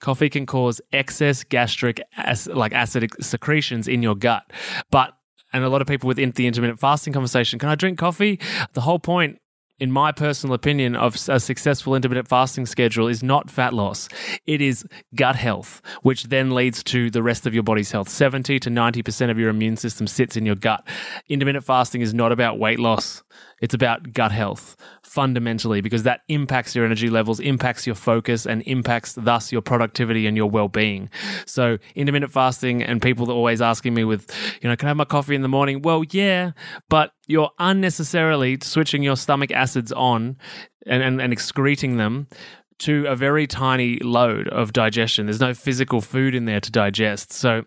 Coffee 0.00 0.30
can 0.30 0.46
cause 0.46 0.80
excess 0.92 1.44
gastric 1.44 2.00
like 2.48 2.72
acidic 2.72 3.22
secretions 3.22 3.88
in 3.88 4.02
your 4.02 4.14
gut. 4.14 4.42
But 4.90 5.12
and 5.52 5.64
a 5.64 5.68
lot 5.68 5.82
of 5.82 5.86
people 5.86 6.08
within 6.08 6.30
the 6.30 6.46
intermittent 6.46 6.80
fasting 6.80 7.12
conversation, 7.12 7.58
can 7.58 7.68
I 7.68 7.74
drink 7.74 7.98
coffee? 7.98 8.40
The 8.72 8.80
whole 8.80 8.98
point 8.98 9.38
in 9.78 9.92
my 9.92 10.12
personal 10.12 10.54
opinion, 10.54 10.96
of 10.96 11.16
a 11.28 11.38
successful 11.38 11.94
intermittent 11.94 12.28
fasting 12.28 12.66
schedule 12.66 13.08
is 13.08 13.22
not 13.22 13.50
fat 13.50 13.74
loss. 13.74 14.08
It 14.46 14.60
is 14.60 14.84
gut 15.14 15.36
health, 15.36 15.82
which 16.02 16.24
then 16.24 16.54
leads 16.54 16.82
to 16.84 17.10
the 17.10 17.22
rest 17.22 17.46
of 17.46 17.54
your 17.54 17.62
body's 17.62 17.90
health. 17.90 18.08
70 18.08 18.58
to 18.60 18.70
90% 18.70 19.30
of 19.30 19.38
your 19.38 19.50
immune 19.50 19.76
system 19.76 20.06
sits 20.06 20.36
in 20.36 20.46
your 20.46 20.56
gut. 20.56 20.86
Intermittent 21.28 21.64
fasting 21.64 22.00
is 22.00 22.14
not 22.14 22.32
about 22.32 22.58
weight 22.58 22.78
loss. 22.78 23.22
It's 23.60 23.74
about 23.74 24.12
gut 24.12 24.32
health 24.32 24.76
fundamentally 25.02 25.80
because 25.80 26.02
that 26.02 26.20
impacts 26.28 26.74
your 26.74 26.84
energy 26.84 27.08
levels, 27.08 27.40
impacts 27.40 27.86
your 27.86 27.94
focus, 27.94 28.46
and 28.46 28.62
impacts 28.62 29.14
thus 29.14 29.50
your 29.50 29.62
productivity 29.62 30.26
and 30.26 30.36
your 30.36 30.50
well 30.50 30.68
being. 30.68 31.08
So, 31.46 31.78
intermittent 31.94 32.32
fasting 32.32 32.82
and 32.82 33.00
people 33.00 33.30
are 33.30 33.34
always 33.34 33.62
asking 33.62 33.94
me 33.94 34.04
with, 34.04 34.30
you 34.62 34.68
know, 34.68 34.76
can 34.76 34.88
I 34.88 34.90
have 34.90 34.96
my 34.96 35.04
coffee 35.04 35.34
in 35.34 35.42
the 35.42 35.48
morning? 35.48 35.82
Well, 35.82 36.04
yeah, 36.10 36.52
but 36.88 37.12
you're 37.26 37.50
unnecessarily 37.58 38.58
switching 38.62 39.02
your 39.02 39.16
stomach 39.16 39.50
acids 39.50 39.90
on 39.92 40.36
and, 40.86 41.02
and, 41.02 41.20
and 41.20 41.32
excreting 41.32 41.96
them 41.96 42.28
to 42.78 43.06
a 43.06 43.16
very 43.16 43.46
tiny 43.46 43.98
load 44.00 44.48
of 44.48 44.72
digestion. 44.72 45.26
There's 45.26 45.40
no 45.40 45.54
physical 45.54 46.02
food 46.02 46.34
in 46.34 46.44
there 46.44 46.60
to 46.60 46.70
digest. 46.70 47.32
So, 47.32 47.64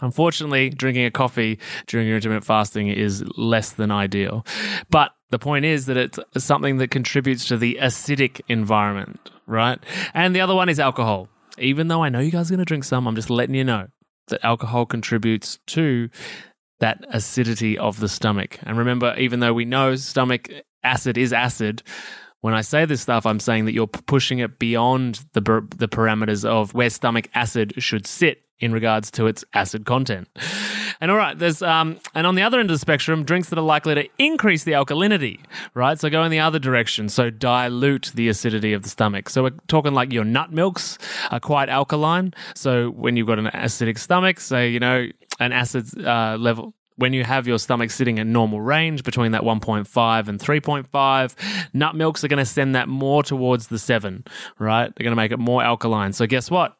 Unfortunately, 0.00 0.70
drinking 0.70 1.06
a 1.06 1.10
coffee 1.10 1.58
during 1.86 2.06
your 2.06 2.16
intermittent 2.16 2.44
fasting 2.44 2.88
is 2.88 3.24
less 3.36 3.72
than 3.72 3.90
ideal. 3.90 4.46
But 4.90 5.12
the 5.30 5.38
point 5.38 5.64
is 5.64 5.86
that 5.86 5.96
it's 5.96 6.18
something 6.36 6.78
that 6.78 6.90
contributes 6.90 7.46
to 7.48 7.56
the 7.56 7.78
acidic 7.80 8.40
environment, 8.48 9.30
right? 9.46 9.78
And 10.14 10.34
the 10.34 10.40
other 10.40 10.54
one 10.54 10.68
is 10.68 10.78
alcohol. 10.78 11.28
Even 11.58 11.88
though 11.88 12.02
I 12.02 12.08
know 12.08 12.20
you 12.20 12.30
guys 12.30 12.48
are 12.48 12.54
going 12.54 12.64
to 12.64 12.64
drink 12.64 12.84
some, 12.84 13.08
I'm 13.08 13.16
just 13.16 13.30
letting 13.30 13.56
you 13.56 13.64
know 13.64 13.88
that 14.28 14.44
alcohol 14.44 14.86
contributes 14.86 15.58
to 15.66 16.08
that 16.80 17.04
acidity 17.10 17.76
of 17.76 17.98
the 17.98 18.08
stomach. 18.08 18.58
And 18.62 18.78
remember, 18.78 19.14
even 19.18 19.40
though 19.40 19.52
we 19.52 19.64
know 19.64 19.96
stomach 19.96 20.48
acid 20.84 21.18
is 21.18 21.32
acid, 21.32 21.82
when 22.40 22.54
I 22.54 22.60
say 22.60 22.84
this 22.84 23.00
stuff, 23.00 23.26
I'm 23.26 23.40
saying 23.40 23.64
that 23.64 23.72
you're 23.72 23.88
pushing 23.88 24.38
it 24.38 24.60
beyond 24.60 25.24
the 25.32 25.40
the 25.76 25.88
parameters 25.88 26.44
of 26.44 26.72
where 26.72 26.88
stomach 26.88 27.28
acid 27.34 27.74
should 27.78 28.06
sit 28.06 28.42
in 28.60 28.72
regards 28.72 29.10
to 29.12 29.26
its 29.26 29.44
acid 29.54 29.84
content. 29.84 30.28
And 31.00 31.10
all 31.10 31.16
right, 31.16 31.38
there's 31.38 31.62
um, 31.62 31.98
and 32.14 32.26
on 32.26 32.34
the 32.34 32.42
other 32.42 32.58
end 32.58 32.70
of 32.70 32.74
the 32.74 32.78
spectrum, 32.78 33.24
drinks 33.24 33.50
that 33.50 33.58
are 33.58 33.62
likely 33.62 33.94
to 33.94 34.08
increase 34.18 34.64
the 34.64 34.72
alkalinity, 34.72 35.40
right? 35.74 35.98
So 35.98 36.10
go 36.10 36.24
in 36.24 36.30
the 36.30 36.40
other 36.40 36.58
direction, 36.58 37.08
so 37.08 37.30
dilute 37.30 38.12
the 38.14 38.28
acidity 38.28 38.72
of 38.72 38.82
the 38.82 38.88
stomach. 38.88 39.28
So 39.28 39.44
we're 39.44 39.54
talking 39.68 39.94
like 39.94 40.12
your 40.12 40.24
nut 40.24 40.52
milks 40.52 40.98
are 41.30 41.40
quite 41.40 41.68
alkaline. 41.68 42.34
So 42.54 42.90
when 42.90 43.16
you've 43.16 43.28
got 43.28 43.38
an 43.38 43.46
acidic 43.46 43.98
stomach, 43.98 44.40
say 44.40 44.70
you 44.70 44.80
know 44.80 45.06
an 45.38 45.52
acid 45.52 45.86
uh, 46.04 46.36
level 46.38 46.74
when 46.98 47.12
you 47.12 47.22
have 47.22 47.46
your 47.46 47.60
stomach 47.60 47.92
sitting 47.92 48.18
in 48.18 48.32
normal 48.32 48.60
range 48.60 49.04
between 49.04 49.30
that 49.30 49.42
1.5 49.42 50.28
and 50.28 50.40
3.5, 50.40 51.34
nut 51.72 51.94
milks 51.94 52.24
are 52.24 52.28
going 52.28 52.38
to 52.38 52.44
send 52.44 52.74
that 52.74 52.88
more 52.88 53.22
towards 53.22 53.68
the 53.68 53.78
7, 53.78 54.24
right? 54.58 54.92
They're 54.96 55.04
going 55.04 55.12
to 55.12 55.16
make 55.16 55.30
it 55.30 55.38
more 55.38 55.62
alkaline. 55.62 56.12
So 56.12 56.26
guess 56.26 56.50
what? 56.50 56.76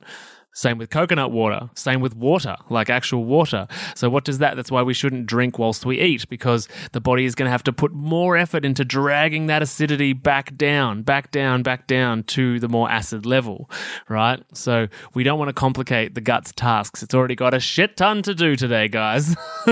Same 0.58 0.76
with 0.76 0.90
coconut 0.90 1.30
water. 1.30 1.70
Same 1.76 2.00
with 2.00 2.16
water, 2.16 2.56
like 2.68 2.90
actual 2.90 3.24
water. 3.24 3.68
So, 3.94 4.10
what 4.10 4.24
does 4.24 4.38
that? 4.38 4.56
That's 4.56 4.72
why 4.72 4.82
we 4.82 4.92
shouldn't 4.92 5.26
drink 5.26 5.56
whilst 5.56 5.86
we 5.86 6.00
eat, 6.00 6.28
because 6.28 6.66
the 6.90 7.00
body 7.00 7.26
is 7.26 7.36
going 7.36 7.46
to 7.46 7.52
have 7.52 7.62
to 7.62 7.72
put 7.72 7.92
more 7.92 8.36
effort 8.36 8.64
into 8.64 8.84
dragging 8.84 9.46
that 9.46 9.62
acidity 9.62 10.14
back 10.14 10.56
down, 10.56 11.02
back 11.02 11.30
down, 11.30 11.62
back 11.62 11.86
down 11.86 12.24
to 12.24 12.58
the 12.58 12.68
more 12.68 12.90
acid 12.90 13.24
level, 13.24 13.70
right? 14.08 14.42
So, 14.52 14.88
we 15.14 15.22
don't 15.22 15.38
want 15.38 15.48
to 15.48 15.52
complicate 15.52 16.16
the 16.16 16.20
gut's 16.20 16.50
tasks. 16.50 17.04
It's 17.04 17.14
already 17.14 17.36
got 17.36 17.54
a 17.54 17.60
shit 17.60 17.96
ton 17.96 18.22
to 18.22 18.34
do 18.34 18.56
today, 18.56 18.88
guys. 18.88 19.36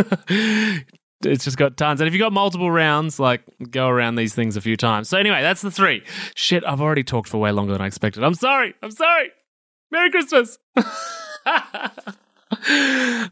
it's 1.25 1.45
just 1.45 1.57
got 1.57 1.77
tons. 1.77 2.01
And 2.01 2.07
if 2.07 2.15
you've 2.15 2.21
got 2.21 2.33
multiple 2.33 2.71
rounds, 2.71 3.19
like 3.19 3.43
go 3.73 3.89
around 3.89 4.15
these 4.15 4.37
things 4.37 4.57
a 4.57 4.61
few 4.61 4.77
times. 4.77 5.09
So 5.09 5.19
anyway, 5.19 5.43
that's 5.43 5.63
the 5.63 5.73
three. 5.73 6.05
Shit, 6.37 6.65
I've 6.65 6.81
already 6.81 7.03
talked 7.03 7.29
for 7.29 7.39
way 7.39 7.51
longer 7.51 7.73
than 7.73 7.83
I 7.83 7.87
expected. 7.87 8.23
I'm 8.23 8.35
sorry. 8.35 8.73
I'm 8.85 8.93
sorry. 8.93 9.33
Merry 9.97 10.11
Christmas. 10.11 10.59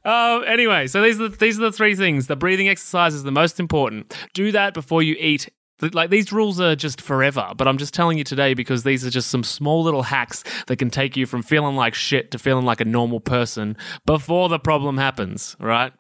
um, 0.03 0.44
anyway, 0.46 0.87
so 0.87 1.03
these 1.03 1.20
are 1.20 1.29
the, 1.29 1.37
these 1.37 1.59
are 1.59 1.64
the 1.64 1.72
three 1.72 1.94
things. 1.94 2.27
The 2.27 2.37
breathing 2.37 2.70
exercise 2.70 3.12
is 3.12 3.22
the 3.22 3.31
most 3.31 3.61
important. 3.61 4.16
Do 4.33 4.50
that 4.53 4.72
before 4.72 5.03
you 5.03 5.14
eat. 5.18 5.50
Like 5.92 6.09
these 6.09 6.33
rules 6.33 6.59
are 6.61 6.74
just 6.74 7.03
forever, 7.03 7.53
but 7.55 7.68
I'm 7.68 7.77
just 7.77 7.92
telling 7.92 8.16
you 8.16 8.24
today 8.24 8.55
because 8.55 8.83
these 8.83 9.05
are 9.05 9.11
just 9.11 9.29
some 9.29 9.44
small 9.44 9.83
little 9.83 10.05
hacks 10.05 10.42
that 10.68 10.77
can 10.77 10.88
take 10.88 11.18
you 11.18 11.27
from 11.27 11.42
feeling 11.42 11.77
like 11.77 11.94
shit 11.94 12.31
to 12.31 12.38
feeling 12.38 12.64
like 12.64 12.81
a 12.81 12.87
normal 12.87 13.20
person 13.20 13.77
before 14.07 14.48
the 14.48 14.59
problem 14.59 14.96
happens, 14.96 15.57
right? 15.61 15.92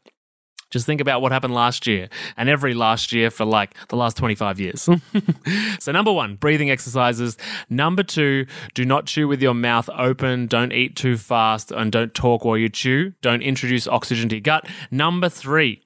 Just 0.74 0.86
think 0.86 1.00
about 1.00 1.22
what 1.22 1.30
happened 1.30 1.54
last 1.54 1.86
year 1.86 2.08
and 2.36 2.48
every 2.48 2.74
last 2.74 3.12
year 3.12 3.30
for 3.30 3.44
like 3.44 3.76
the 3.90 3.96
last 3.96 4.16
25 4.16 4.58
years. 4.58 4.88
so, 5.78 5.92
number 5.92 6.12
one, 6.12 6.34
breathing 6.34 6.68
exercises. 6.68 7.36
Number 7.70 8.02
two, 8.02 8.46
do 8.74 8.84
not 8.84 9.06
chew 9.06 9.28
with 9.28 9.40
your 9.40 9.54
mouth 9.54 9.88
open. 9.96 10.48
Don't 10.48 10.72
eat 10.72 10.96
too 10.96 11.16
fast 11.16 11.70
and 11.70 11.92
don't 11.92 12.12
talk 12.12 12.44
while 12.44 12.58
you 12.58 12.68
chew. 12.68 13.12
Don't 13.22 13.40
introduce 13.40 13.86
oxygen 13.86 14.28
to 14.30 14.34
your 14.34 14.40
gut. 14.40 14.66
Number 14.90 15.28
three, 15.28 15.80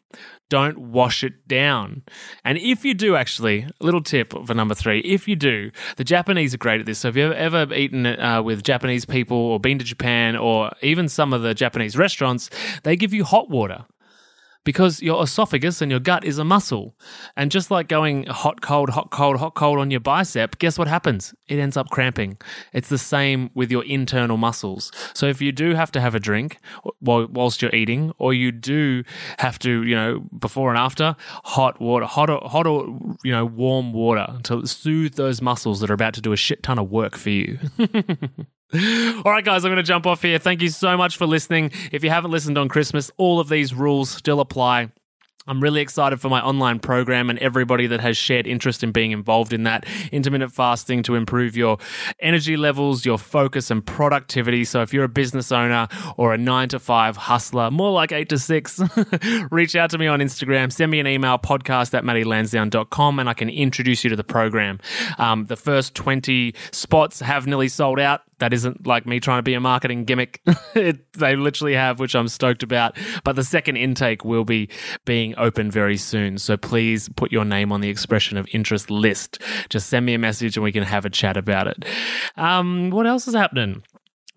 don't 0.49 0.79
wash 0.79 1.23
it 1.23 1.47
down. 1.47 2.03
And 2.43 2.57
if 2.57 2.83
you 2.83 2.95
do, 2.95 3.15
actually, 3.15 3.65
a 3.65 3.85
little 3.85 4.03
tip 4.03 4.33
for 4.47 4.55
number 4.55 4.75
three 4.75 5.01
if 5.01 5.29
you 5.29 5.37
do, 5.37 5.71
the 5.99 6.05
Japanese 6.05 6.55
are 6.55 6.59
great 6.59 6.81
at 6.81 6.87
this. 6.87 7.01
So 7.01 7.09
if 7.09 7.17
you've 7.17 7.33
ever 7.33 7.71
eaten 7.75 8.07
uh, 8.07 8.43
with 8.43 8.63
Japanese 8.63 9.05
people 9.05 9.37
or 9.37 9.61
been 9.61 9.79
to 9.81 9.85
Japan 9.85 10.35
or 10.35 10.71
even 10.81 11.11
some 11.11 11.35
of 11.35 11.43
the 11.43 11.53
Japanese 11.53 11.95
restaurants, 11.95 12.49
they 12.85 12.97
give 12.97 13.13
you 13.13 13.25
hot 13.25 13.51
water 13.51 13.85
because 14.65 15.01
your 15.03 15.23
esophagus 15.23 15.81
and 15.81 15.91
your 15.91 16.01
gut 16.01 16.25
is 16.25 16.39
a 16.39 16.45
muscle. 16.45 16.95
And 17.37 17.51
just 17.51 17.71
like 17.71 17.89
going 17.89 18.27
hot, 18.27 18.61
cold, 18.61 18.91
hot, 18.91 19.11
cold, 19.11 19.39
hot, 19.39 19.55
cold 19.55 19.79
on 19.79 19.91
your 19.91 20.01
bicep, 20.01 20.59
guess 20.59 20.79
what 20.79 20.89
happens? 20.89 21.35
It 21.47 21.59
ends 21.59 21.77
up 21.77 21.89
cramping. 21.91 22.39
It's 22.73 22.89
the 22.89 22.99
same 22.99 23.51
with 23.55 23.71
your 23.71 23.85
internal 23.85 24.37
muscles. 24.37 24.93
So 25.15 25.27
if 25.27 25.41
you 25.41 25.53
do 25.53 25.75
have 25.75 25.91
to 25.93 26.01
have 26.01 26.15
a 26.15 26.21
drink 26.21 26.59
whilst 27.01 27.63
you're 27.63 27.75
eating, 27.75 28.13
or 28.19 28.35
you 28.35 28.53
do 28.53 29.05
have 29.39 29.59
to, 29.61 29.85
you 29.85 29.95
know, 29.95 30.21
before 30.39 30.71
and 30.71 30.79
after, 30.79 31.17
hot 31.45 31.81
water, 31.81 32.07
hot, 32.07 32.29
hot, 32.29 32.67
or 32.67 32.87
you 33.25 33.33
know, 33.33 33.47
warm 33.47 33.93
water 33.93 34.39
to 34.45 34.67
soothe 34.67 35.15
those 35.15 35.41
muscles 35.41 35.81
that 35.81 35.91
are 35.91 35.95
about 35.95 36.15
to 36.15 36.21
do 36.21 36.33
a 36.33 36.37
shit 36.37 36.63
ton 36.63 36.79
of 36.79 36.91
work 36.91 37.17
for 37.17 37.31
you. 37.31 37.59
All 38.75 39.33
right, 39.33 39.45
guys, 39.45 39.65
I'm 39.65 39.71
going 39.71 39.77
to 39.77 39.83
jump 39.83 40.07
off 40.07 40.21
here. 40.21 40.39
Thank 40.39 40.61
you 40.61 40.69
so 40.69 40.97
much 40.97 41.17
for 41.17 41.27
listening. 41.27 41.73
If 41.91 42.05
you 42.05 42.11
haven't 42.11 42.31
listened 42.31 42.59
on 42.59 42.69
Christmas, 42.69 43.11
all 43.17 43.41
of 43.41 43.49
these 43.49 43.73
rules 43.73 44.11
still 44.11 44.41
apply. 44.41 44.91
I'm 45.47 45.63
really 45.63 45.81
excited 45.81 46.21
for 46.21 46.29
my 46.29 46.43
online 46.43 46.79
program 46.79 47.31
and 47.31 47.39
everybody 47.39 47.87
that 47.87 48.01
has 48.01 48.19
shared 48.19 48.47
interest 48.47 48.85
in 48.85 48.93
being 48.93 49.13
involved 49.13 49.55
in 49.55 49.63
that 49.63 49.87
intermittent 50.13 50.53
fasting 50.53 51.03
to 51.05 51.15
improve 51.15 51.57
your 51.57 51.79
energy 52.21 52.59
levels, 52.59 53.07
your 53.07 53.17
focus, 53.17 53.71
and 53.71 53.85
productivity. 53.85 54.67
So, 54.67 54.83
if 54.83 54.93
you're 54.93 55.05
a 55.05 55.09
business 55.09 55.51
owner 55.51 55.89
or 56.19 56.35
a 56.35 56.39
nine 56.39 56.69
to 56.69 56.79
five 56.79 57.17
hustler, 57.17 57.71
more 57.71 57.91
like 57.91 58.13
eight 58.13 58.29
to 58.29 58.39
six, 58.39 58.79
reach 59.51 59.75
out 59.75 59.89
to 59.91 59.99
me 59.99 60.07
on 60.07 60.21
Instagram, 60.21 60.71
send 60.71 60.91
me 60.91 61.01
an 61.01 61.07
email, 61.07 61.39
podcast 61.39 61.95
at 61.95 62.05
maddielansdowne.com, 62.05 63.19
and 63.19 63.31
I 63.31 63.33
can 63.33 63.49
introduce 63.49 64.05
you 64.05 64.11
to 64.11 64.17
the 64.17 64.25
program. 64.25 64.79
Um, 65.17 65.47
the 65.47 65.57
first 65.57 65.95
20 65.95 66.55
spots 66.73 67.21
have 67.21 67.47
nearly 67.47 67.69
sold 67.69 67.99
out 67.99 68.21
that 68.39 68.53
isn't 68.53 68.87
like 68.87 69.07
me 69.07 69.21
trying 69.21 69.39
to 69.39 69.43
be 69.43 69.55
a 69.55 69.61
marketing 69.61 70.05
gimmick. 70.05 70.41
it, 70.75 71.13
they 71.15 71.37
literally 71.37 71.75
have, 71.75 71.99
which 72.01 72.15
I'm 72.15 72.29
stoked 72.29 72.63
about. 72.63 72.97
But 73.25 73.37
the 73.37 73.45
second 73.45 73.77
intake 73.77 74.25
will 74.25 74.45
be 74.45 74.69
being 75.05 75.35
open 75.37 75.71
very 75.71 75.97
soon. 75.97 76.39
So 76.39 76.57
please 76.57 77.09
put 77.11 77.33
your 77.33 77.45
name 77.45 77.73
on 77.73 77.81
the 77.81 77.89
expression 77.89 78.37
of 78.37 78.49
interest 78.53 78.91
list. 78.91 79.41
Just 79.69 79.89
send 79.89 80.07
me 80.07 80.15
a 80.15 80.19
message 80.19 80.57
and 80.57 80.65
we 80.65 80.73
can 80.73 80.85
have 80.85 81.05
a 81.05 81.11
chat 81.11 81.37
about 81.37 81.67
it. 81.67 81.85
Um, 82.37 82.91
what 82.91 83.07
else 83.07 83.29
is 83.29 83.35
happening? 83.35 83.83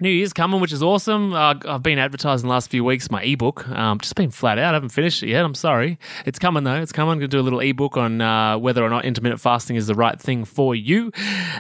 New 0.02 0.10
Year's 0.10 0.34
coming, 0.34 0.60
which 0.60 0.74
is 0.74 0.82
awesome. 0.82 1.32
Uh, 1.32 1.54
I've 1.68 1.84
been 1.84 2.00
advertising 2.00 2.48
the 2.48 2.52
last 2.52 2.72
few 2.72 2.84
weeks 2.84 3.12
my 3.12 3.22
ebook. 3.22 3.70
Um, 3.70 4.00
just 4.00 4.16
been 4.16 4.32
flat 4.32 4.58
out. 4.58 4.72
I 4.72 4.74
haven't 4.74 4.90
finished 4.90 5.22
it 5.22 5.30
yet. 5.30 5.46
I'm 5.46 5.54
sorry. 5.54 6.00
It's 6.26 6.40
coming 6.40 6.64
though. 6.64 6.82
It's 6.82 6.92
coming. 6.92 7.12
I'm 7.12 7.20
going 7.20 7.30
to 7.30 7.38
do 7.38 7.40
a 7.40 7.44
little 7.46 7.60
ebook 7.60 7.98
on 7.98 8.20
uh, 8.20 8.58
whether 8.58 8.84
or 8.84 8.90
not 8.90 9.06
intermittent 9.06 9.40
fasting 9.40 9.76
is 9.76 9.86
the 9.86 9.94
right 9.94 10.20
thing 10.20 10.44
for 10.44 10.74
you. 10.74 11.12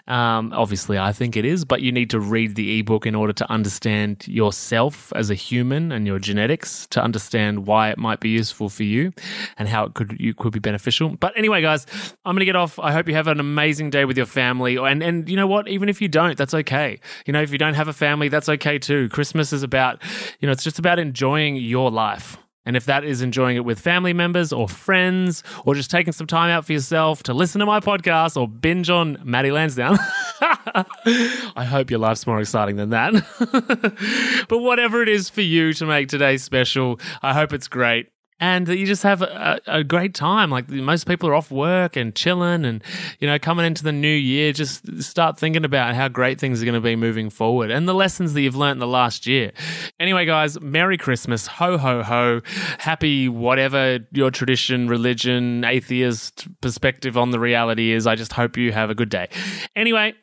Um, 0.07 0.53
obviously, 0.53 0.97
I 0.97 1.11
think 1.11 1.37
it 1.37 1.45
is, 1.45 1.65
but 1.65 1.83
you 1.83 1.91
need 1.91 2.09
to 2.09 2.19
read 2.19 2.55
the 2.55 2.79
ebook 2.79 3.05
in 3.05 3.13
order 3.13 3.31
to 3.31 3.51
understand 3.51 4.27
yourself 4.27 5.13
as 5.15 5.29
a 5.29 5.35
human 5.35 5.91
and 5.91 6.07
your 6.07 6.17
genetics 6.17 6.87
to 6.87 6.99
understand 6.99 7.67
why 7.67 7.91
it 7.91 7.99
might 7.99 8.21
be 8.21 8.29
useful 8.29 8.69
for 8.69 8.83
you 8.83 9.13
and 9.59 9.69
how 9.69 9.85
it 9.85 9.93
could 9.93 10.19
you 10.19 10.33
could 10.33 10.51
be 10.51 10.59
beneficial. 10.59 11.09
But 11.09 11.37
anyway, 11.37 11.61
guys, 11.61 11.85
I'm 12.25 12.33
going 12.33 12.39
to 12.39 12.45
get 12.45 12.55
off. 12.55 12.79
I 12.79 12.91
hope 12.91 13.07
you 13.07 13.13
have 13.13 13.27
an 13.27 13.39
amazing 13.39 13.91
day 13.91 14.05
with 14.05 14.17
your 14.17 14.25
family. 14.25 14.77
And 14.77 15.03
and 15.03 15.29
you 15.29 15.35
know 15.35 15.47
what? 15.47 15.67
Even 15.67 15.89
if 15.89 16.01
you 16.01 16.07
don't, 16.07 16.35
that's 16.35 16.55
okay. 16.55 16.99
You 17.27 17.33
know, 17.33 17.41
if 17.43 17.51
you 17.51 17.59
don't 17.59 17.75
have 17.75 17.87
a 17.87 17.93
family 17.93 18.30
that's 18.31 18.49
okay 18.49 18.79
too. 18.79 19.09
Christmas 19.09 19.53
is 19.53 19.63
about, 19.63 20.01
you 20.39 20.47
know, 20.47 20.51
it's 20.51 20.63
just 20.63 20.79
about 20.79 20.99
enjoying 20.99 21.55
your 21.55 21.91
life. 21.91 22.37
And 22.65 22.77
if 22.77 22.85
that 22.85 23.03
is 23.03 23.23
enjoying 23.23 23.57
it 23.57 23.65
with 23.65 23.79
family 23.79 24.13
members 24.13 24.53
or 24.53 24.67
friends, 24.67 25.43
or 25.65 25.73
just 25.73 25.89
taking 25.89 26.13
some 26.13 26.27
time 26.27 26.51
out 26.51 26.63
for 26.63 26.73
yourself 26.73 27.23
to 27.23 27.33
listen 27.33 27.59
to 27.59 27.65
my 27.65 27.79
podcast 27.79 28.39
or 28.39 28.47
binge 28.47 28.89
on 28.89 29.19
Maddie 29.23 29.51
Lansdowne, 29.51 29.97
I 30.41 31.65
hope 31.67 31.89
your 31.89 31.99
life's 31.99 32.27
more 32.27 32.39
exciting 32.39 32.75
than 32.75 32.91
that. 32.91 34.45
but 34.47 34.59
whatever 34.59 35.01
it 35.01 35.09
is 35.09 35.27
for 35.27 35.41
you 35.41 35.73
to 35.73 35.85
make 35.87 36.07
today 36.07 36.37
special, 36.37 36.99
I 37.23 37.33
hope 37.33 37.51
it's 37.51 37.67
great 37.67 38.09
and 38.41 38.67
you 38.67 38.87
just 38.87 39.03
have 39.03 39.21
a, 39.21 39.61
a, 39.67 39.83
great 39.83 40.15
time. 40.15 40.49
Like 40.49 40.67
most 40.67 41.07
people 41.07 41.29
are 41.29 41.35
off 41.35 41.51
work 41.51 41.95
and 41.95 42.15
chilling, 42.15 42.65
and 42.65 42.83
you 43.19 43.27
know, 43.27 43.37
coming 43.37 43.67
into 43.67 43.83
the 43.83 43.91
new 43.91 44.07
year, 44.13 44.51
just 44.51 45.03
start 45.03 45.39
thinking 45.39 45.63
about 45.63 45.93
how 45.93 46.07
great 46.07 46.39
things 46.39 46.61
are 46.61 46.65
going 46.65 46.73
to 46.73 46.81
be 46.81 46.95
moving 46.95 47.29
forward 47.29 47.69
and 47.69 47.87
the 47.87 47.93
lessons 47.93 48.33
that 48.33 48.41
you've 48.41 48.55
learned 48.55 48.73
in 48.73 48.79
the 48.79 48.87
last 48.87 49.27
year. 49.27 49.51
Anyway, 49.99 50.25
guys, 50.25 50.59
Merry 50.59 50.97
Christmas, 50.97 51.45
ho 51.45 51.77
ho 51.77 52.01
ho, 52.01 52.41
happy 52.79 53.29
whatever 53.29 53.99
your 54.11 54.31
tradition, 54.31 54.87
religion, 54.87 55.63
atheist 55.63 56.47
perspective 56.61 57.17
on 57.17 57.29
the 57.29 57.39
reality 57.39 57.91
is. 57.91 58.07
I 58.07 58.15
just 58.15 58.33
hope 58.33 58.57
you 58.57 58.71
have 58.71 58.89
a 58.89 58.95
good 58.95 59.09
day. 59.09 59.29
Anyway, 59.75 60.15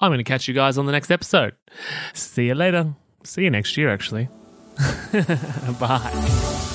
I'm 0.00 0.08
going 0.08 0.18
to 0.18 0.24
catch 0.24 0.48
you 0.48 0.54
guys 0.54 0.78
on 0.78 0.86
the 0.86 0.92
next 0.92 1.10
episode. 1.10 1.54
See 2.14 2.46
you 2.46 2.54
later. 2.54 2.94
See 3.22 3.42
you 3.42 3.50
next 3.50 3.76
year, 3.76 3.90
actually. 3.90 4.28
Bye. 5.78 6.74